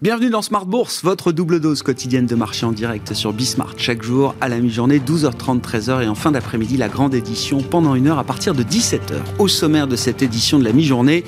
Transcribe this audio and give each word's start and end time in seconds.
Bienvenue 0.00 0.30
dans 0.30 0.42
Smart 0.42 0.64
Bourse, 0.64 1.02
votre 1.02 1.32
double 1.32 1.58
dose 1.58 1.82
quotidienne 1.82 2.26
de 2.26 2.36
marché 2.36 2.64
en 2.64 2.70
direct 2.70 3.14
sur 3.14 3.32
Bismart. 3.32 3.74
Chaque 3.78 4.04
jour 4.04 4.36
à 4.40 4.48
la 4.48 4.60
mi-journée, 4.60 5.00
12h30, 5.00 5.60
13h 5.60 6.04
et 6.04 6.06
en 6.06 6.14
fin 6.14 6.30
d'après-midi, 6.30 6.76
la 6.76 6.86
grande 6.86 7.16
édition 7.16 7.62
pendant 7.62 7.96
une 7.96 8.06
heure 8.06 8.20
à 8.20 8.22
partir 8.22 8.54
de 8.54 8.62
17h. 8.62 9.16
Au 9.40 9.48
sommaire 9.48 9.88
de 9.88 9.96
cette 9.96 10.22
édition 10.22 10.60
de 10.60 10.62
la 10.62 10.72
mi-journée, 10.72 11.24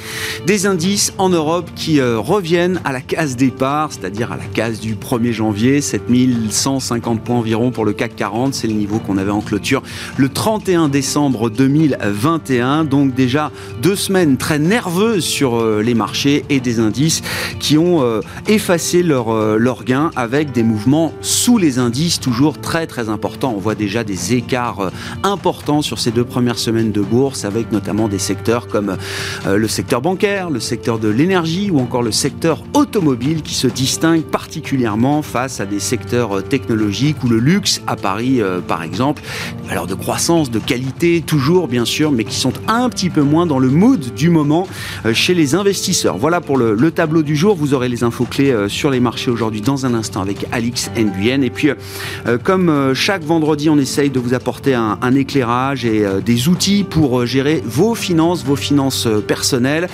des 0.46 0.66
indices 0.66 1.12
en 1.18 1.30
Europe 1.30 1.68
qui 1.74 1.98
euh, 1.98 2.20
reviennent 2.20 2.80
à 2.84 2.92
la 2.92 3.00
case 3.00 3.34
départ, 3.34 3.92
c'est-à-dire 3.92 4.30
à 4.30 4.36
la 4.36 4.44
case 4.44 4.78
du 4.78 4.94
1er 4.94 5.32
janvier, 5.32 5.80
7150 5.80 7.24
points 7.24 7.38
environ 7.38 7.72
pour 7.72 7.84
le 7.84 7.92
CAC 7.92 8.14
40. 8.14 8.54
C'est 8.54 8.68
le 8.68 8.74
niveau 8.74 9.00
qu'on 9.00 9.18
avait 9.18 9.32
en 9.32 9.40
clôture 9.40 9.82
le 10.16 10.28
31 10.28 10.88
décembre 10.88 11.50
2021. 11.50 12.84
Donc 12.84 13.16
déjà 13.16 13.50
deux 13.82 13.96
semaines 13.96 14.36
très 14.36 14.60
nerveuses 14.60 15.24
sur 15.24 15.56
euh, 15.56 15.82
les 15.82 15.94
marchés 15.94 16.44
et 16.50 16.60
des 16.60 16.78
indices 16.78 17.22
qui 17.58 17.76
ont 17.76 18.04
euh, 18.04 18.20
effacer 18.60 19.02
leur, 19.02 19.30
euh, 19.30 19.56
leur 19.56 19.84
gain 19.84 20.10
avec 20.16 20.52
des 20.52 20.62
mouvements 20.62 21.14
sous 21.22 21.56
les 21.56 21.78
indices 21.78 22.20
toujours 22.20 22.60
très 22.60 22.86
très 22.86 23.08
importants. 23.08 23.54
On 23.56 23.58
voit 23.58 23.74
déjà 23.74 24.04
des 24.04 24.34
écarts 24.34 24.80
euh, 24.80 24.90
importants 25.22 25.80
sur 25.80 25.98
ces 25.98 26.10
deux 26.10 26.24
premières 26.24 26.58
semaines 26.58 26.92
de 26.92 27.00
bourse 27.00 27.46
avec 27.46 27.72
notamment 27.72 28.06
des 28.06 28.18
secteurs 28.18 28.68
comme 28.68 28.98
euh, 29.46 29.56
le 29.56 29.66
secteur 29.66 30.02
bancaire, 30.02 30.50
le 30.50 30.60
secteur 30.60 30.98
de 30.98 31.08
l'énergie 31.08 31.70
ou 31.70 31.80
encore 31.80 32.02
le 32.02 32.12
secteur 32.12 32.62
automobile 32.74 33.40
qui 33.40 33.54
se 33.54 33.66
distinguent 33.66 34.30
particulièrement 34.30 35.22
face 35.22 35.58
à 35.60 35.64
des 35.64 35.80
secteurs 35.80 36.42
technologiques 36.42 37.24
ou 37.24 37.28
le 37.28 37.38
luxe 37.38 37.80
à 37.86 37.96
Paris 37.96 38.42
par 38.68 38.82
exemple. 38.82 39.22
Alors 39.70 39.86
de 39.86 39.94
croissance, 39.94 40.50
de 40.50 40.58
qualité 40.58 41.22
toujours 41.22 41.66
bien 41.66 41.86
sûr, 41.86 42.12
mais 42.12 42.24
qui 42.24 42.36
sont 42.36 42.52
un 42.68 42.90
petit 42.90 43.08
peu 43.08 43.22
moins 43.22 43.46
dans 43.46 43.58
le 43.58 43.68
mood 43.68 44.12
du 44.14 44.28
moment 44.28 44.68
chez 45.14 45.32
les 45.32 45.54
investisseurs. 45.54 46.18
Voilà 46.18 46.42
pour 46.42 46.58
le, 46.58 46.74
le 46.74 46.90
tableau 46.90 47.22
du 47.22 47.36
jour. 47.36 47.56
Vous 47.56 47.72
aurez 47.72 47.88
les 47.88 48.04
infos 48.04 48.26
clés 48.26 48.49
euh, 48.50 48.68
sur 48.68 48.90
les 48.90 49.00
marchés 49.00 49.30
aujourd'hui 49.30 49.60
dans 49.60 49.86
un 49.86 49.94
instant 49.94 50.20
avec 50.20 50.46
Alix 50.52 50.90
Nguyen. 50.96 51.42
Et 51.42 51.50
puis, 51.50 51.70
euh, 51.70 52.38
comme 52.38 52.68
euh, 52.68 52.94
chaque 52.94 53.22
vendredi, 53.22 53.68
on 53.70 53.78
essaye 53.78 54.10
de 54.10 54.18
vous 54.18 54.34
apporter 54.34 54.74
un, 54.74 54.98
éclairage 55.14 55.84
et 55.84 56.04
des 56.24 56.48
outils 56.48 56.84
pour 56.84 57.26
gérer 57.26 57.62
vos 57.64 57.96
finances, 57.96 58.44
vos 58.44 58.54
finances 58.54 59.08
personnelles. 59.26 59.88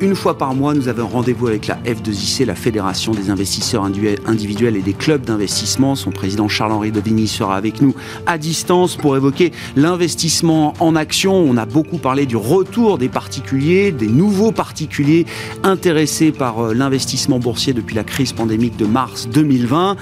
Une 0.00 0.14
fois 0.14 0.38
par 0.38 0.54
mois, 0.54 0.74
nous 0.74 0.86
avons 0.86 1.08
rendez-vous 1.08 1.48
avec 1.48 1.66
la 1.66 1.74
F2IC, 1.78 2.46
la 2.46 2.54
Fédération 2.54 3.12
des 3.12 3.30
investisseurs 3.30 3.84
individuels 3.84 4.76
et 4.76 4.80
des 4.80 4.92
clubs 4.92 5.22
d'investissement. 5.22 5.96
Son 5.96 6.12
président 6.12 6.46
Charles-Henri 6.46 6.92
Devigny 6.92 7.26
sera 7.26 7.56
avec 7.56 7.82
nous 7.82 7.96
à 8.26 8.38
distance 8.38 8.94
pour 8.96 9.16
évoquer 9.16 9.50
l'investissement 9.74 10.74
en 10.78 10.94
action. 10.94 11.34
On 11.34 11.56
a 11.56 11.66
beaucoup 11.66 11.98
parlé 11.98 12.26
du 12.26 12.36
retour 12.36 12.96
des 12.96 13.08
particuliers, 13.08 13.90
des 13.90 14.08
nouveaux 14.08 14.52
particuliers 14.52 15.26
intéressés 15.64 16.30
par 16.30 16.72
l'investissement 16.72 17.40
boursier 17.40 17.72
depuis 17.72 17.83
la 17.92 18.04
crise 18.04 18.32
pandémique 18.32 18.76
de 18.76 18.86
mars 18.86 19.28
2020. 19.28 19.96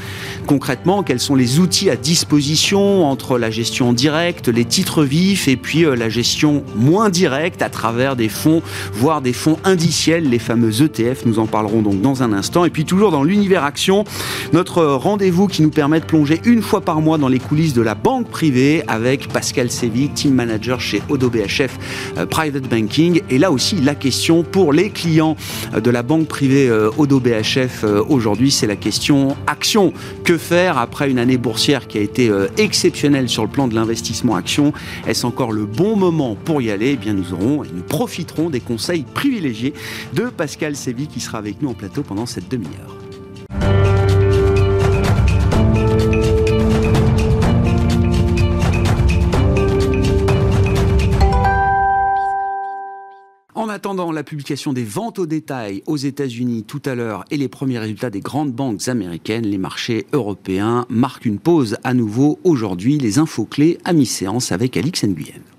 Concrètement, 0.46 1.02
quels 1.02 1.20
sont 1.20 1.34
les 1.34 1.58
outils 1.58 1.90
à 1.90 1.96
disposition 1.96 3.06
entre 3.06 3.38
la 3.38 3.50
gestion 3.50 3.92
directe, 3.92 4.48
les 4.48 4.64
titres 4.64 5.04
vifs 5.04 5.48
et 5.48 5.56
puis 5.56 5.84
euh, 5.84 5.94
la 5.94 6.08
gestion 6.08 6.62
moins 6.76 7.10
directe 7.10 7.62
à 7.62 7.70
travers 7.70 8.16
des 8.16 8.28
fonds, 8.28 8.62
voire 8.92 9.22
des 9.22 9.32
fonds 9.32 9.58
indiciels, 9.64 10.28
les 10.28 10.38
fameux 10.38 10.82
ETF. 10.82 11.24
Nous 11.24 11.38
en 11.38 11.46
parlerons 11.46 11.82
donc 11.82 12.00
dans 12.00 12.22
un 12.22 12.32
instant. 12.32 12.64
Et 12.64 12.70
puis 12.70 12.84
toujours 12.84 13.10
dans 13.10 13.24
l'univers 13.24 13.64
action, 13.64 14.04
notre 14.52 14.84
rendez-vous 14.84 15.46
qui 15.46 15.62
nous 15.62 15.70
permet 15.70 16.00
de 16.00 16.04
plonger 16.04 16.40
une 16.44 16.62
fois 16.62 16.80
par 16.80 17.00
mois 17.00 17.18
dans 17.18 17.28
les 17.28 17.38
coulisses 17.38 17.74
de 17.74 17.82
la 17.82 17.94
banque 17.94 18.28
privée 18.28 18.82
avec 18.88 19.28
Pascal 19.28 19.70
Sévy, 19.70 20.10
team 20.10 20.34
manager 20.34 20.80
chez 20.80 21.02
Odo 21.08 21.30
BHF 21.30 21.78
euh, 22.18 22.26
Private 22.26 22.68
Banking. 22.68 23.22
Et 23.30 23.38
là 23.38 23.50
aussi, 23.50 23.76
la 23.76 23.94
question 23.94 24.42
pour 24.42 24.72
les 24.72 24.90
clients 24.90 25.36
euh, 25.74 25.80
de 25.80 25.90
la 25.90 26.02
banque 26.02 26.28
privée 26.28 26.70
Odo 26.98 27.20
BHF 27.20 27.71
euh, 27.84 28.02
aujourd'hui, 28.08 28.50
c'est 28.50 28.66
la 28.66 28.76
question 28.76 29.36
action. 29.46 29.92
Que 30.24 30.38
faire 30.38 30.78
après 30.78 31.10
une 31.10 31.18
année 31.18 31.36
boursière 31.36 31.86
qui 31.86 31.98
a 31.98 32.00
été 32.00 32.28
euh, 32.28 32.48
exceptionnelle 32.56 33.28
sur 33.28 33.42
le 33.42 33.48
plan 33.48 33.68
de 33.68 33.74
l'investissement 33.74 34.36
action? 34.36 34.72
Est-ce 35.06 35.26
encore 35.26 35.52
le 35.52 35.66
bon 35.66 35.96
moment 35.96 36.36
pour 36.36 36.62
y 36.62 36.70
aller? 36.70 36.90
Eh 36.92 36.96
bien, 36.96 37.14
nous 37.14 37.32
aurons 37.32 37.64
et 37.64 37.68
nous 37.72 37.82
profiterons 37.82 38.50
des 38.50 38.60
conseils 38.60 39.04
privilégiés 39.14 39.74
de 40.14 40.24
Pascal 40.24 40.76
Sévy 40.76 41.06
qui 41.06 41.20
sera 41.20 41.38
avec 41.38 41.60
nous 41.62 41.70
en 41.70 41.74
plateau 41.74 42.02
pendant 42.02 42.26
cette 42.26 42.48
demi-heure. 42.48 43.01
Attendant 53.82 54.12
la 54.12 54.22
publication 54.22 54.72
des 54.72 54.84
ventes 54.84 55.18
au 55.18 55.26
détail 55.26 55.82
aux 55.86 55.96
États-Unis 55.96 56.62
tout 56.62 56.80
à 56.84 56.94
l'heure 56.94 57.24
et 57.32 57.36
les 57.36 57.48
premiers 57.48 57.80
résultats 57.80 58.10
des 58.10 58.20
grandes 58.20 58.52
banques 58.52 58.86
américaines, 58.86 59.44
les 59.44 59.58
marchés 59.58 60.06
européens 60.12 60.86
marquent 60.88 61.24
une 61.24 61.40
pause 61.40 61.76
à 61.82 61.92
nouveau 61.92 62.38
aujourd'hui. 62.44 62.96
Les 62.98 63.18
infos 63.18 63.44
clés 63.44 63.78
à 63.84 63.92
mi-séance 63.92 64.52
avec 64.52 64.76
Alix 64.76 65.02
Nguyen. 65.02 65.51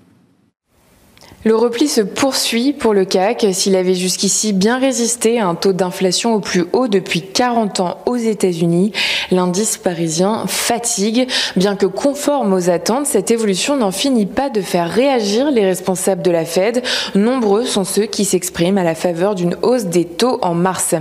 Le 1.46 1.54
repli 1.54 1.88
se 1.88 2.00
poursuit 2.00 2.72
pour 2.72 2.94
le 2.94 3.04
CAC. 3.04 3.46
S'il 3.52 3.76
avait 3.76 3.94
jusqu'ici 3.94 4.54
bien 4.54 4.78
résisté 4.78 5.38
à 5.38 5.46
un 5.46 5.54
taux 5.54 5.74
d'inflation 5.74 6.32
au 6.32 6.40
plus 6.40 6.64
haut 6.72 6.88
depuis 6.88 7.20
40 7.20 7.80
ans 7.80 7.98
aux 8.06 8.16
États-Unis, 8.16 8.92
l'indice 9.30 9.76
parisien 9.76 10.44
fatigue. 10.46 11.28
Bien 11.54 11.76
que 11.76 11.84
conforme 11.84 12.54
aux 12.54 12.70
attentes, 12.70 13.04
cette 13.04 13.30
évolution 13.30 13.76
n'en 13.76 13.90
finit 13.90 14.24
pas 14.24 14.48
de 14.48 14.62
faire 14.62 14.88
réagir 14.88 15.50
les 15.50 15.66
responsables 15.66 16.22
de 16.22 16.30
la 16.30 16.46
Fed. 16.46 16.82
Nombreux 17.14 17.64
sont 17.64 17.84
ceux 17.84 18.06
qui 18.06 18.24
s'expriment 18.24 18.78
à 18.78 18.84
la 18.84 18.94
faveur 18.94 19.34
d'une 19.34 19.58
hausse 19.60 19.84
des 19.84 20.06
taux 20.06 20.38
en 20.40 20.54
mars. 20.54 20.94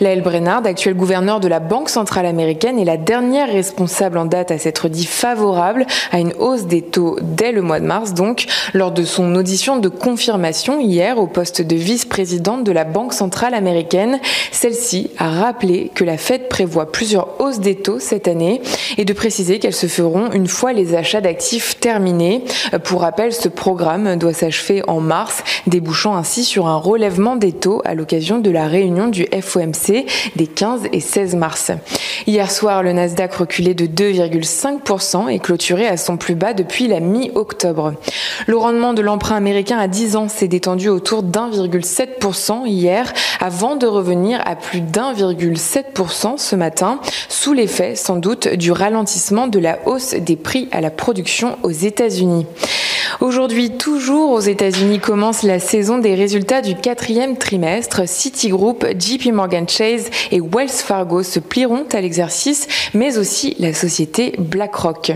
Laëlle 0.00 0.22
Brennard, 0.22 0.66
actuel 0.66 0.92
gouverneur 0.92 1.40
de 1.40 1.48
la 1.48 1.58
Banque 1.60 1.88
centrale 1.88 2.26
américaine, 2.26 2.78
est 2.78 2.84
la 2.84 2.98
dernière 2.98 3.48
responsable 3.48 4.18
en 4.18 4.26
date 4.26 4.50
à 4.50 4.58
s'être 4.58 4.90
dit 4.90 5.06
favorable 5.06 5.86
à 6.12 6.20
une 6.20 6.34
hausse 6.38 6.66
des 6.66 6.82
taux 6.82 7.16
dès 7.22 7.52
le 7.52 7.62
mois 7.62 7.80
de 7.80 7.86
mars, 7.86 8.12
donc 8.12 8.44
lors 8.74 8.90
de 8.90 9.02
son 9.02 9.34
audition 9.34 9.78
de 9.86 9.88
confirmation 9.88 10.80
hier 10.80 11.16
au 11.16 11.28
poste 11.28 11.62
de 11.62 11.76
vice-présidente 11.76 12.64
de 12.64 12.72
la 12.72 12.82
Banque 12.82 13.12
centrale 13.12 13.54
américaine. 13.54 14.18
Celle-ci 14.50 15.10
a 15.16 15.30
rappelé 15.30 15.92
que 15.94 16.02
la 16.02 16.18
Fed 16.18 16.48
prévoit 16.48 16.90
plusieurs 16.90 17.40
hausses 17.40 17.60
des 17.60 17.76
taux 17.76 18.00
cette 18.00 18.26
année 18.26 18.60
et 18.98 19.04
de 19.04 19.12
préciser 19.12 19.60
qu'elles 19.60 19.72
se 19.72 19.86
feront 19.86 20.32
une 20.32 20.48
fois 20.48 20.72
les 20.72 20.96
achats 20.96 21.20
d'actifs 21.20 21.78
terminés. 21.78 22.42
Pour 22.82 23.02
rappel, 23.02 23.32
ce 23.32 23.48
programme 23.48 24.16
doit 24.16 24.32
s'achever 24.32 24.82
en 24.88 24.98
mars, 24.98 25.44
débouchant 25.68 26.16
ainsi 26.16 26.42
sur 26.42 26.66
un 26.66 26.78
relèvement 26.78 27.36
des 27.36 27.52
taux 27.52 27.80
à 27.84 27.94
l'occasion 27.94 28.40
de 28.40 28.50
la 28.50 28.66
réunion 28.66 29.06
du 29.06 29.28
FOMC 29.40 30.04
des 30.34 30.48
15 30.48 30.88
et 30.92 31.00
16 31.00 31.36
mars. 31.36 31.70
Hier 32.26 32.50
soir, 32.50 32.82
le 32.82 32.92
Nasdaq 32.92 33.34
reculait 33.34 33.74
de 33.74 33.86
2,5% 33.86 35.28
et 35.28 35.38
clôturé 35.38 35.86
à 35.86 35.96
son 35.96 36.16
plus 36.16 36.34
bas 36.34 36.54
depuis 36.54 36.88
la 36.88 36.98
mi-octobre. 36.98 37.94
Le 38.48 38.56
rendement 38.56 38.94
de 38.94 39.02
l'emprunt 39.02 39.36
américain 39.36 39.75
à 39.78 39.88
10 39.88 40.16
ans 40.16 40.28
s'est 40.28 40.48
détendu 40.48 40.88
autour 40.88 41.22
d'1,7% 41.22 42.66
hier 42.66 43.12
avant 43.40 43.76
de 43.76 43.86
revenir 43.86 44.40
à 44.44 44.56
plus 44.56 44.80
d'1,7% 44.80 46.38
ce 46.38 46.56
matin, 46.56 47.00
sous 47.28 47.52
l'effet 47.52 47.94
sans 47.96 48.16
doute 48.16 48.48
du 48.48 48.72
ralentissement 48.72 49.46
de 49.46 49.58
la 49.58 49.78
hausse 49.86 50.14
des 50.14 50.36
prix 50.36 50.68
à 50.72 50.80
la 50.80 50.90
production 50.90 51.58
aux 51.62 51.70
États-Unis. 51.70 52.46
Aujourd'hui, 53.20 53.70
toujours 53.70 54.32
aux 54.32 54.40
États-Unis, 54.40 54.98
commence 54.98 55.42
la 55.42 55.58
saison 55.58 55.98
des 55.98 56.14
résultats 56.14 56.60
du 56.60 56.74
quatrième 56.74 57.36
trimestre. 57.36 58.06
Citigroup, 58.06 58.84
JP 58.98 59.32
Morgan 59.32 59.68
Chase 59.68 60.10
et 60.30 60.40
Wells 60.40 60.68
Fargo 60.68 61.22
se 61.22 61.38
plieront 61.38 61.86
à 61.92 62.00
l'exercice, 62.00 62.66
mais 62.94 63.16
aussi 63.16 63.56
la 63.58 63.72
société 63.72 64.34
BlackRock. 64.38 65.12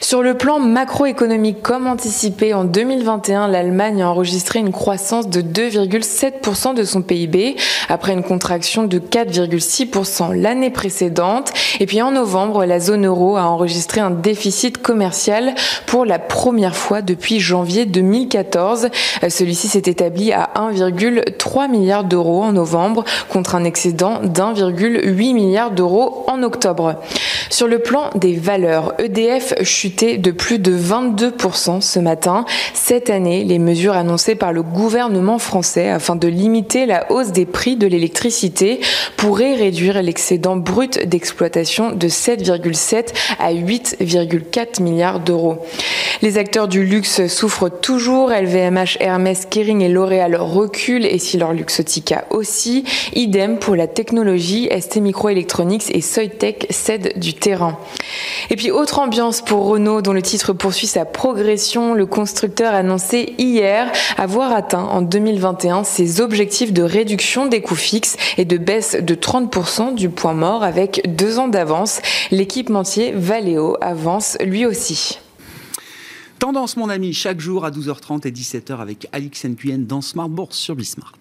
Sur 0.00 0.22
le 0.22 0.34
plan 0.34 0.60
macroéconomique, 0.60 1.62
comme 1.62 1.86
anticipé 1.86 2.54
en 2.54 2.64
2021, 2.64 3.48
l'Allemagne 3.48 3.99
a 4.00 4.08
enregistré 4.08 4.58
une 4.58 4.72
croissance 4.72 5.28
de 5.28 5.40
2,7% 5.42 6.74
de 6.74 6.84
son 6.84 7.02
PIB 7.02 7.56
après 7.88 8.12
une 8.12 8.22
contraction 8.22 8.84
de 8.84 8.98
4,6% 8.98 10.34
l'année 10.34 10.70
précédente. 10.70 11.52
Et 11.80 11.86
puis 11.86 12.02
en 12.02 12.12
novembre, 12.12 12.64
la 12.64 12.80
zone 12.80 13.06
euro 13.06 13.36
a 13.36 13.42
enregistré 13.42 14.00
un 14.00 14.10
déficit 14.10 14.78
commercial 14.78 15.54
pour 15.86 16.04
la 16.04 16.18
première 16.18 16.76
fois 16.76 17.02
depuis 17.02 17.40
janvier 17.40 17.86
2014. 17.86 18.88
Euh, 19.22 19.28
celui-ci 19.28 19.68
s'est 19.68 19.82
établi 19.86 20.32
à 20.32 20.50
1,3 20.56 21.70
milliard 21.70 22.04
d'euros 22.04 22.42
en 22.42 22.52
novembre 22.52 23.04
contre 23.28 23.54
un 23.54 23.64
excédent 23.64 24.20
d'1,8 24.22 25.34
milliard 25.34 25.70
d'euros 25.70 26.24
en 26.26 26.42
octobre. 26.42 26.96
Sur 27.48 27.66
le 27.66 27.78
plan 27.78 28.10
des 28.14 28.34
valeurs, 28.34 28.94
EDF 28.98 29.54
chutait 29.62 30.18
de 30.18 30.30
plus 30.30 30.58
de 30.58 30.76
22% 30.76 31.80
ce 31.80 31.98
matin. 31.98 32.44
Cette 32.74 33.10
année, 33.10 33.44
les 33.44 33.58
mesures 33.58 33.94
annoncées 33.94 34.34
par 34.34 34.52
le 34.52 34.62
gouvernement 34.62 35.38
français 35.38 35.88
afin 35.88 36.16
de 36.16 36.28
limiter 36.28 36.86
la 36.86 37.10
hausse 37.10 37.32
des 37.32 37.46
prix 37.46 37.76
de 37.76 37.86
l'électricité 37.86 38.80
pourraient 39.16 39.54
réduire 39.54 40.02
l'excédent 40.02 40.56
brut 40.56 41.06
d'exploitation 41.06 41.92
de 41.92 42.08
7,7 42.08 43.08
à 43.38 43.52
8,4 43.52 44.82
milliards 44.82 45.20
d'euros. 45.20 45.58
Les 46.22 46.36
acteurs 46.38 46.68
du 46.68 46.84
luxe 46.84 47.26
souffrent 47.28 47.70
toujours. 47.70 48.30
LVMH, 48.30 48.98
Hermès, 49.00 49.46
Kering 49.46 49.80
et 49.80 49.88
L'Oréal 49.88 50.36
reculent 50.36 51.06
et 51.06 51.18
si 51.18 51.38
leur 51.38 51.52
Luxotica 51.52 52.24
aussi. 52.30 52.84
Idem 53.14 53.58
pour 53.58 53.76
la 53.76 53.86
technologie. 53.86 54.68
ST 54.78 54.96
Microelectronics 54.96 55.94
et 55.94 56.00
Soitec 56.00 56.66
cèdent 56.70 57.18
du 57.18 57.29
terrain. 57.32 57.78
Et 58.50 58.56
puis 58.56 58.70
autre 58.70 58.98
ambiance 58.98 59.42
pour 59.42 59.66
Renault 59.66 60.02
dont 60.02 60.12
le 60.12 60.22
titre 60.22 60.52
poursuit 60.52 60.86
sa 60.86 61.04
progression. 61.04 61.94
Le 61.94 62.06
constructeur 62.06 62.74
annoncé 62.74 63.34
hier 63.38 63.90
avoir 64.16 64.52
atteint 64.52 64.84
en 64.84 65.02
2021 65.02 65.84
ses 65.84 66.20
objectifs 66.20 66.72
de 66.72 66.82
réduction 66.82 67.46
des 67.46 67.60
coûts 67.60 67.74
fixes 67.74 68.16
et 68.36 68.44
de 68.44 68.56
baisse 68.56 68.96
de 69.00 69.14
30% 69.14 69.94
du 69.94 70.08
point 70.08 70.34
mort 70.34 70.62
avec 70.62 71.02
deux 71.16 71.38
ans 71.38 71.48
d'avance. 71.48 72.00
L'équipementier 72.30 73.12
Valeo 73.12 73.76
avance 73.80 74.36
lui 74.40 74.66
aussi. 74.66 75.18
Tendance, 76.38 76.78
mon 76.78 76.88
ami, 76.88 77.12
chaque 77.12 77.38
jour 77.38 77.66
à 77.66 77.70
12h30 77.70 78.26
et 78.26 78.30
17h 78.30 78.78
avec 78.78 79.08
Alix 79.12 79.44
Nguyen 79.44 79.80
dans 79.80 80.00
Smart 80.00 80.30
Bourse 80.30 80.56
sur 80.56 80.74
Bismart. 80.74 81.18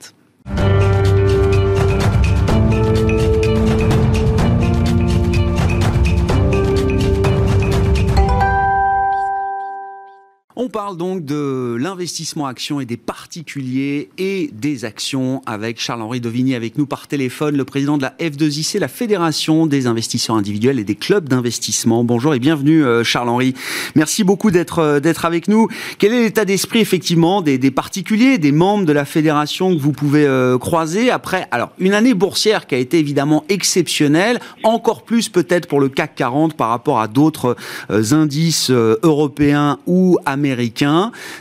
On 10.61 10.67
parle 10.67 10.97
donc 10.97 11.23
de 11.23 11.77
l'investissement 11.79 12.45
action 12.45 12.81
et 12.81 12.85
des 12.85 12.97
particuliers 12.97 14.09
et 14.17 14.49
des 14.51 14.83
actions 14.83 15.41
avec 15.45 15.79
Charles-Henri 15.79 16.19
Dovigny 16.19 16.53
avec 16.53 16.77
nous 16.77 16.85
par 16.85 17.07
téléphone, 17.07 17.55
le 17.55 17.63
président 17.63 17.97
de 17.97 18.01
la 18.01 18.13
F2IC, 18.19 18.77
la 18.77 18.89
Fédération 18.89 19.67
des 19.67 19.87
investisseurs 19.87 20.35
individuels 20.35 20.77
et 20.77 20.83
des 20.83 20.95
clubs 20.95 21.29
d'investissement. 21.29 22.03
Bonjour 22.03 22.35
et 22.35 22.39
bienvenue 22.39 22.83
euh, 22.83 23.05
Charles-Henri. 23.05 23.53
Merci 23.95 24.25
beaucoup 24.25 24.51
d'être 24.51 24.79
euh, 24.79 24.99
d'être 24.99 25.23
avec 25.23 25.47
nous. 25.47 25.69
Quel 25.97 26.13
est 26.13 26.23
l'état 26.23 26.43
d'esprit 26.43 26.79
effectivement 26.79 27.41
des, 27.41 27.57
des, 27.57 27.71
particuliers, 27.71 28.37
des 28.37 28.51
membres 28.51 28.83
de 28.83 28.91
la 28.91 29.05
fédération 29.05 29.73
que 29.73 29.79
vous 29.79 29.93
pouvez 29.93 30.25
euh, 30.25 30.57
croiser 30.57 31.09
après 31.09 31.47
alors 31.51 31.71
une 31.79 31.93
année 31.93 32.13
boursière 32.13 32.67
qui 32.67 32.75
a 32.75 32.79
été 32.79 32.99
évidemment 32.99 33.45
exceptionnelle, 33.47 34.41
encore 34.63 35.03
plus 35.03 35.29
peut-être 35.29 35.69
pour 35.69 35.79
le 35.79 35.87
CAC 35.87 36.15
40 36.15 36.55
par 36.55 36.67
rapport 36.67 36.99
à 36.99 37.07
d'autres 37.07 37.55
indices 37.87 38.71
européens 38.71 39.79
ou 39.87 40.17
américains? 40.25 40.48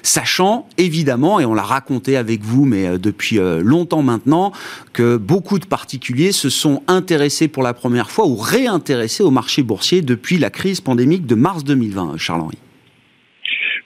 Sachant 0.02 0.66
évidemment, 0.78 1.40
et 1.40 1.44
on 1.44 1.54
l'a 1.54 1.62
raconté 1.62 2.16
avec 2.16 2.42
vous, 2.42 2.64
mais 2.64 2.86
euh, 2.86 2.98
depuis 2.98 3.38
euh, 3.38 3.60
longtemps 3.62 4.02
maintenant, 4.02 4.52
que 4.92 5.16
beaucoup 5.16 5.58
de 5.58 5.66
particuliers 5.66 6.32
se 6.32 6.50
sont 6.50 6.82
intéressés 6.88 7.48
pour 7.48 7.62
la 7.62 7.74
première 7.74 8.10
fois 8.10 8.26
ou 8.26 8.36
réintéressés 8.36 9.22
au 9.22 9.30
marché 9.30 9.62
boursier 9.62 10.02
depuis 10.02 10.38
la 10.38 10.50
crise 10.50 10.80
pandémique 10.80 11.26
de 11.26 11.34
mars 11.34 11.64
2020, 11.64 12.16
Charles-Henri. 12.16 12.58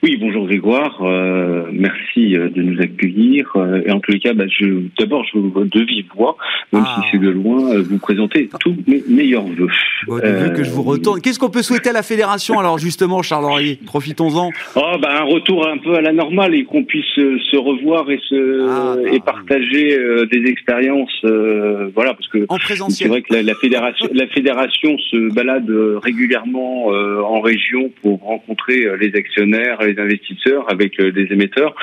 Oui, 0.03 0.17
bonjour 0.17 0.45
Grégoire, 0.47 1.01
euh, 1.01 1.65
merci 1.71 2.02
euh, 2.17 2.49
de 2.49 2.61
nous 2.61 2.81
accueillir. 2.81 3.51
Euh, 3.55 3.81
et 3.85 3.91
en 3.91 3.99
tous 3.99 4.11
les 4.11 4.19
cas, 4.19 4.33
bah, 4.33 4.45
je, 4.47 4.65
d'abord, 4.99 5.25
je 5.25 5.39
veux 5.39 5.65
de 5.65 5.81
vive 5.81 6.05
voix, 6.15 6.37
même 6.71 6.83
si 6.83 6.91
ah. 6.97 7.01
c'est 7.11 7.17
de 7.17 7.29
loin, 7.29 7.79
vous 7.81 7.97
présenter 7.97 8.49
tous 8.59 8.75
mes 8.87 9.03
meilleurs 9.07 9.45
vœux. 9.45 9.67
Bon, 10.07 10.19
que 10.19 10.63
je 10.63 10.71
vous 10.71 10.83
retourne. 10.83 11.21
Qu'est-ce 11.21 11.39
qu'on 11.39 11.49
peut 11.49 11.61
souhaiter 11.61 11.89
à 11.89 11.93
la 11.93 12.03
fédération 12.03 12.59
alors 12.59 12.77
justement, 12.77 13.21
Charles-Henri? 13.21 13.79
Profitons-en. 13.85 14.49
Oh, 14.75 14.97
bah, 15.01 15.21
un 15.21 15.23
retour 15.23 15.67
un 15.67 15.77
peu 15.77 15.95
à 15.95 16.01
la 16.01 16.11
normale 16.11 16.55
et 16.55 16.63
qu'on 16.63 16.83
puisse 16.83 17.05
se 17.15 17.57
revoir 17.57 18.09
et 18.09 18.19
se 18.29 18.67
ah, 18.69 18.95
et 19.11 19.19
partager 19.19 19.97
des 20.31 20.49
expériences. 20.49 21.25
voilà, 21.95 22.13
parce 22.13 22.27
que 22.27 22.45
c'est 22.89 23.07
vrai 23.07 23.21
que 23.21 23.33
la, 23.33 23.43
la, 23.43 23.55
fédération, 23.55 24.07
la 24.13 24.27
fédération 24.27 24.97
se 24.97 25.33
balade 25.33 25.69
régulièrement 26.01 26.87
en 26.87 27.41
région 27.41 27.91
pour 28.01 28.21
rencontrer 28.21 28.87
les 28.99 29.15
actionnaires. 29.15 29.81
Les 29.81 29.99
investisseurs, 29.99 30.65
avec 30.69 30.99
euh, 30.99 31.11
des 31.11 31.31
émetteurs. 31.31 31.75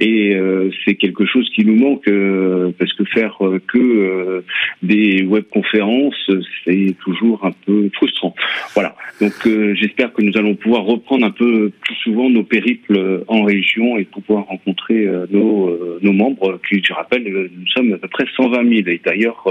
Et 0.00 0.34
euh, 0.34 0.70
c'est 0.84 0.94
quelque 0.94 1.26
chose 1.26 1.48
qui 1.54 1.64
nous 1.64 1.76
manque 1.76 2.08
euh, 2.08 2.70
parce 2.78 2.92
que 2.94 3.04
faire 3.04 3.38
que 3.66 4.44
des 4.82 5.24
webconférences, 5.24 6.30
c'est 6.64 6.94
toujours 7.00 7.44
un 7.44 7.52
peu 7.66 7.90
frustrant. 7.94 8.34
Voilà. 8.74 8.87
Donc 9.20 9.32
j'espère 9.74 10.12
que 10.12 10.22
nous 10.22 10.36
allons 10.36 10.54
pouvoir 10.54 10.84
reprendre 10.84 11.26
un 11.26 11.30
peu 11.30 11.70
plus 11.80 11.94
souvent 11.96 12.30
nos 12.30 12.44
périples 12.44 13.24
en 13.28 13.42
région 13.42 13.96
et 13.98 14.04
pouvoir 14.04 14.46
rencontrer 14.46 15.08
nos, 15.30 15.76
nos 16.00 16.12
membres, 16.12 16.60
qui, 16.68 16.82
je 16.82 16.92
rappelle, 16.92 17.24
nous 17.24 17.66
sommes 17.68 17.92
à 17.94 17.98
peu 17.98 18.08
près 18.08 18.24
120 18.36 18.62
000. 18.62 18.88
Et 18.88 19.00
d'ailleurs, 19.04 19.44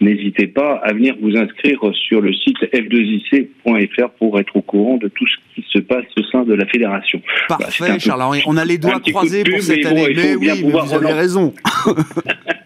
n'hésitez 0.00 0.46
pas 0.46 0.80
à 0.82 0.92
venir 0.92 1.16
vous 1.20 1.36
inscrire 1.36 1.80
sur 1.94 2.20
le 2.20 2.32
site 2.32 2.58
f2ic.fr 2.72 4.08
pour 4.18 4.38
être 4.40 4.56
au 4.56 4.62
courant 4.62 4.96
de 4.96 5.08
tout 5.08 5.26
ce 5.26 5.36
qui 5.54 5.66
se 5.70 5.78
passe 5.78 6.04
au 6.16 6.22
sein 6.24 6.44
de 6.44 6.54
la 6.54 6.66
fédération. 6.66 7.20
Parfait, 7.48 7.98
Charles-Henri. 7.98 8.42
On 8.46 8.56
a 8.56 8.64
les 8.64 8.78
doigts 8.78 9.00
croisés 9.00 9.44
pour 9.44 9.60
cette 9.60 9.84
année. 9.86 10.08
mais 10.14 10.34
oui, 10.36 10.62
vous 10.62 10.94
avez 10.94 11.12
raison. 11.12 11.54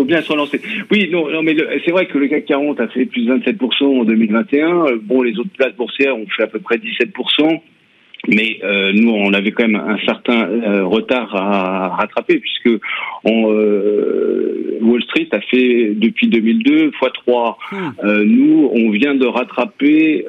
Faut 0.00 0.06
bien 0.06 0.22
se 0.22 0.32
relancer. 0.32 0.58
Oui, 0.90 1.10
non, 1.12 1.28
non 1.28 1.42
mais 1.42 1.54
c'est 1.84 1.90
vrai 1.90 2.06
que 2.06 2.16
le 2.16 2.26
CAC 2.26 2.46
40 2.46 2.80
a 2.80 2.88
fait 2.88 3.04
plus 3.04 3.26
de 3.26 3.34
27% 3.34 4.00
en 4.00 4.04
2021. 4.04 4.96
Bon, 5.02 5.20
les 5.20 5.38
autres 5.38 5.50
places 5.54 5.74
boursières 5.76 6.16
ont 6.16 6.24
fait 6.34 6.44
à 6.44 6.46
peu 6.46 6.58
près 6.58 6.78
17%. 6.78 7.60
Mais 8.26 8.60
euh, 8.64 8.92
nous, 8.94 9.10
on 9.10 9.34
avait 9.34 9.50
quand 9.50 9.68
même 9.68 9.76
un 9.76 9.98
certain 10.06 10.48
euh, 10.48 10.86
retard 10.86 11.36
à 11.36 11.88
rattraper 11.96 12.38
puisque 12.38 12.80
on, 13.24 13.52
euh, 13.52 14.78
Wall 14.80 15.02
Street 15.02 15.28
a 15.32 15.40
fait 15.40 15.92
depuis 15.94 16.28
2002 16.28 16.86
x 16.86 17.12
3. 17.26 17.58
nous, 18.24 18.70
on 18.72 18.90
vient 18.90 19.14
de 19.14 19.26
rattraper 19.26 20.24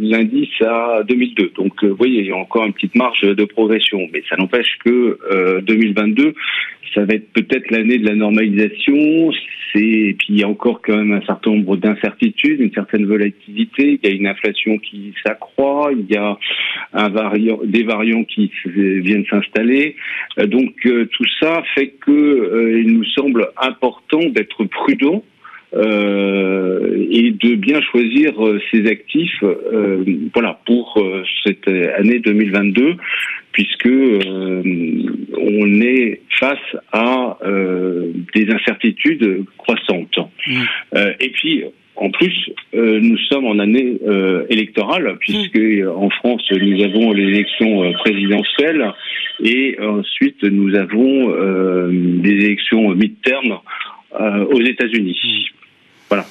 l'indice 0.00 0.62
à 0.62 1.02
2002. 1.08 1.52
Donc, 1.56 1.84
vous 1.84 1.96
voyez, 1.96 2.20
il 2.20 2.26
y 2.26 2.30
a 2.30 2.36
encore 2.36 2.64
une 2.64 2.72
petite 2.72 2.94
marge 2.94 3.22
de 3.22 3.44
progression. 3.44 4.08
Mais 4.12 4.22
ça 4.28 4.36
n'empêche 4.36 4.78
que 4.84 5.60
2022, 5.62 6.34
ça 6.94 7.04
va 7.04 7.14
être 7.14 7.32
peut-être 7.32 7.70
l'année 7.70 7.98
de 7.98 8.06
la 8.06 8.14
normalisation. 8.14 9.32
C'est 9.72 10.14
puis 10.18 10.26
il 10.28 10.40
y 10.40 10.42
a 10.42 10.48
encore 10.48 10.82
quand 10.82 10.96
même 10.96 11.12
un 11.12 11.24
certain 11.24 11.50
nombre 11.52 11.76
d'incertitudes, 11.76 12.60
une 12.60 12.72
certaine 12.72 13.06
volatilité. 13.06 13.98
Il 14.02 14.08
y 14.08 14.12
a 14.12 14.14
une 14.14 14.26
inflation 14.26 14.78
qui 14.78 15.14
s'accroît. 15.24 15.90
Il 15.92 16.12
y 16.12 16.16
a 16.16 16.38
un 16.92 17.08
variant, 17.08 17.60
des 17.64 17.82
variants 17.82 18.24
qui 18.24 18.50
viennent 18.66 19.24
s'installer. 19.30 19.96
Euh, 20.38 20.46
donc 20.46 20.74
euh, 20.86 21.08
tout 21.10 21.24
ça 21.40 21.62
fait 21.74 21.94
que 22.00 22.10
euh, 22.10 22.80
il 22.80 22.92
nous 22.94 23.04
semble 23.04 23.48
important 23.56 24.20
d'être 24.28 24.64
prudent 24.64 25.22
euh, 25.74 27.06
et 27.10 27.30
de 27.30 27.54
bien 27.54 27.80
choisir 27.80 28.34
ses 28.70 28.86
actifs 28.88 29.42
euh, 29.42 30.04
voilà 30.34 30.60
pour 30.66 31.02
cette 31.46 31.66
année 31.66 32.18
2022 32.18 32.96
puisque 33.52 33.86
euh, 33.86 34.62
on 35.34 35.80
est 35.80 36.20
face 36.38 36.58
à 36.92 37.38
des 38.34 38.50
incertitudes 38.50 39.44
croissantes 39.56 40.18
mmh. 40.46 40.98
et 41.20 41.30
puis 41.30 41.64
en 41.96 42.10
plus, 42.10 42.50
euh, 42.74 43.00
nous 43.00 43.18
sommes 43.30 43.44
en 43.46 43.58
année 43.58 43.98
euh, 44.06 44.46
électorale, 44.48 45.16
puisque 45.20 45.60
en 45.86 46.08
France, 46.10 46.42
nous 46.50 46.82
avons 46.82 47.12
l'élection 47.12 47.84
euh, 47.84 47.92
présidentielle 47.92 48.92
et 49.44 49.76
ensuite 49.80 50.42
nous 50.42 50.74
avons 50.74 51.30
des 51.90 52.30
élections 52.30 52.90
mid-term 52.90 53.58
aux 54.18 54.60
États-Unis. 54.60 55.18
Hmm. 55.24 55.64
Voilà. 56.08 56.24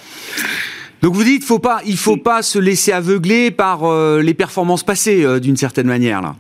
Donc 1.01 1.13
vous 1.13 1.24
dites, 1.24 1.44
faut 1.44 1.60
pas, 1.60 1.80
il 1.86 1.98
faut 1.98 2.18
pas 2.18 2.41
se 2.41 2.60
laisser 2.60 2.91
aveugler 2.91 3.51
par 3.51 3.82
les 4.22 4.34
performances 4.34 4.84
passées, 4.84 5.25
d'une 5.41 5.58
certaine 5.58 5.88
manière, 5.88 6.22
là. 6.22 6.36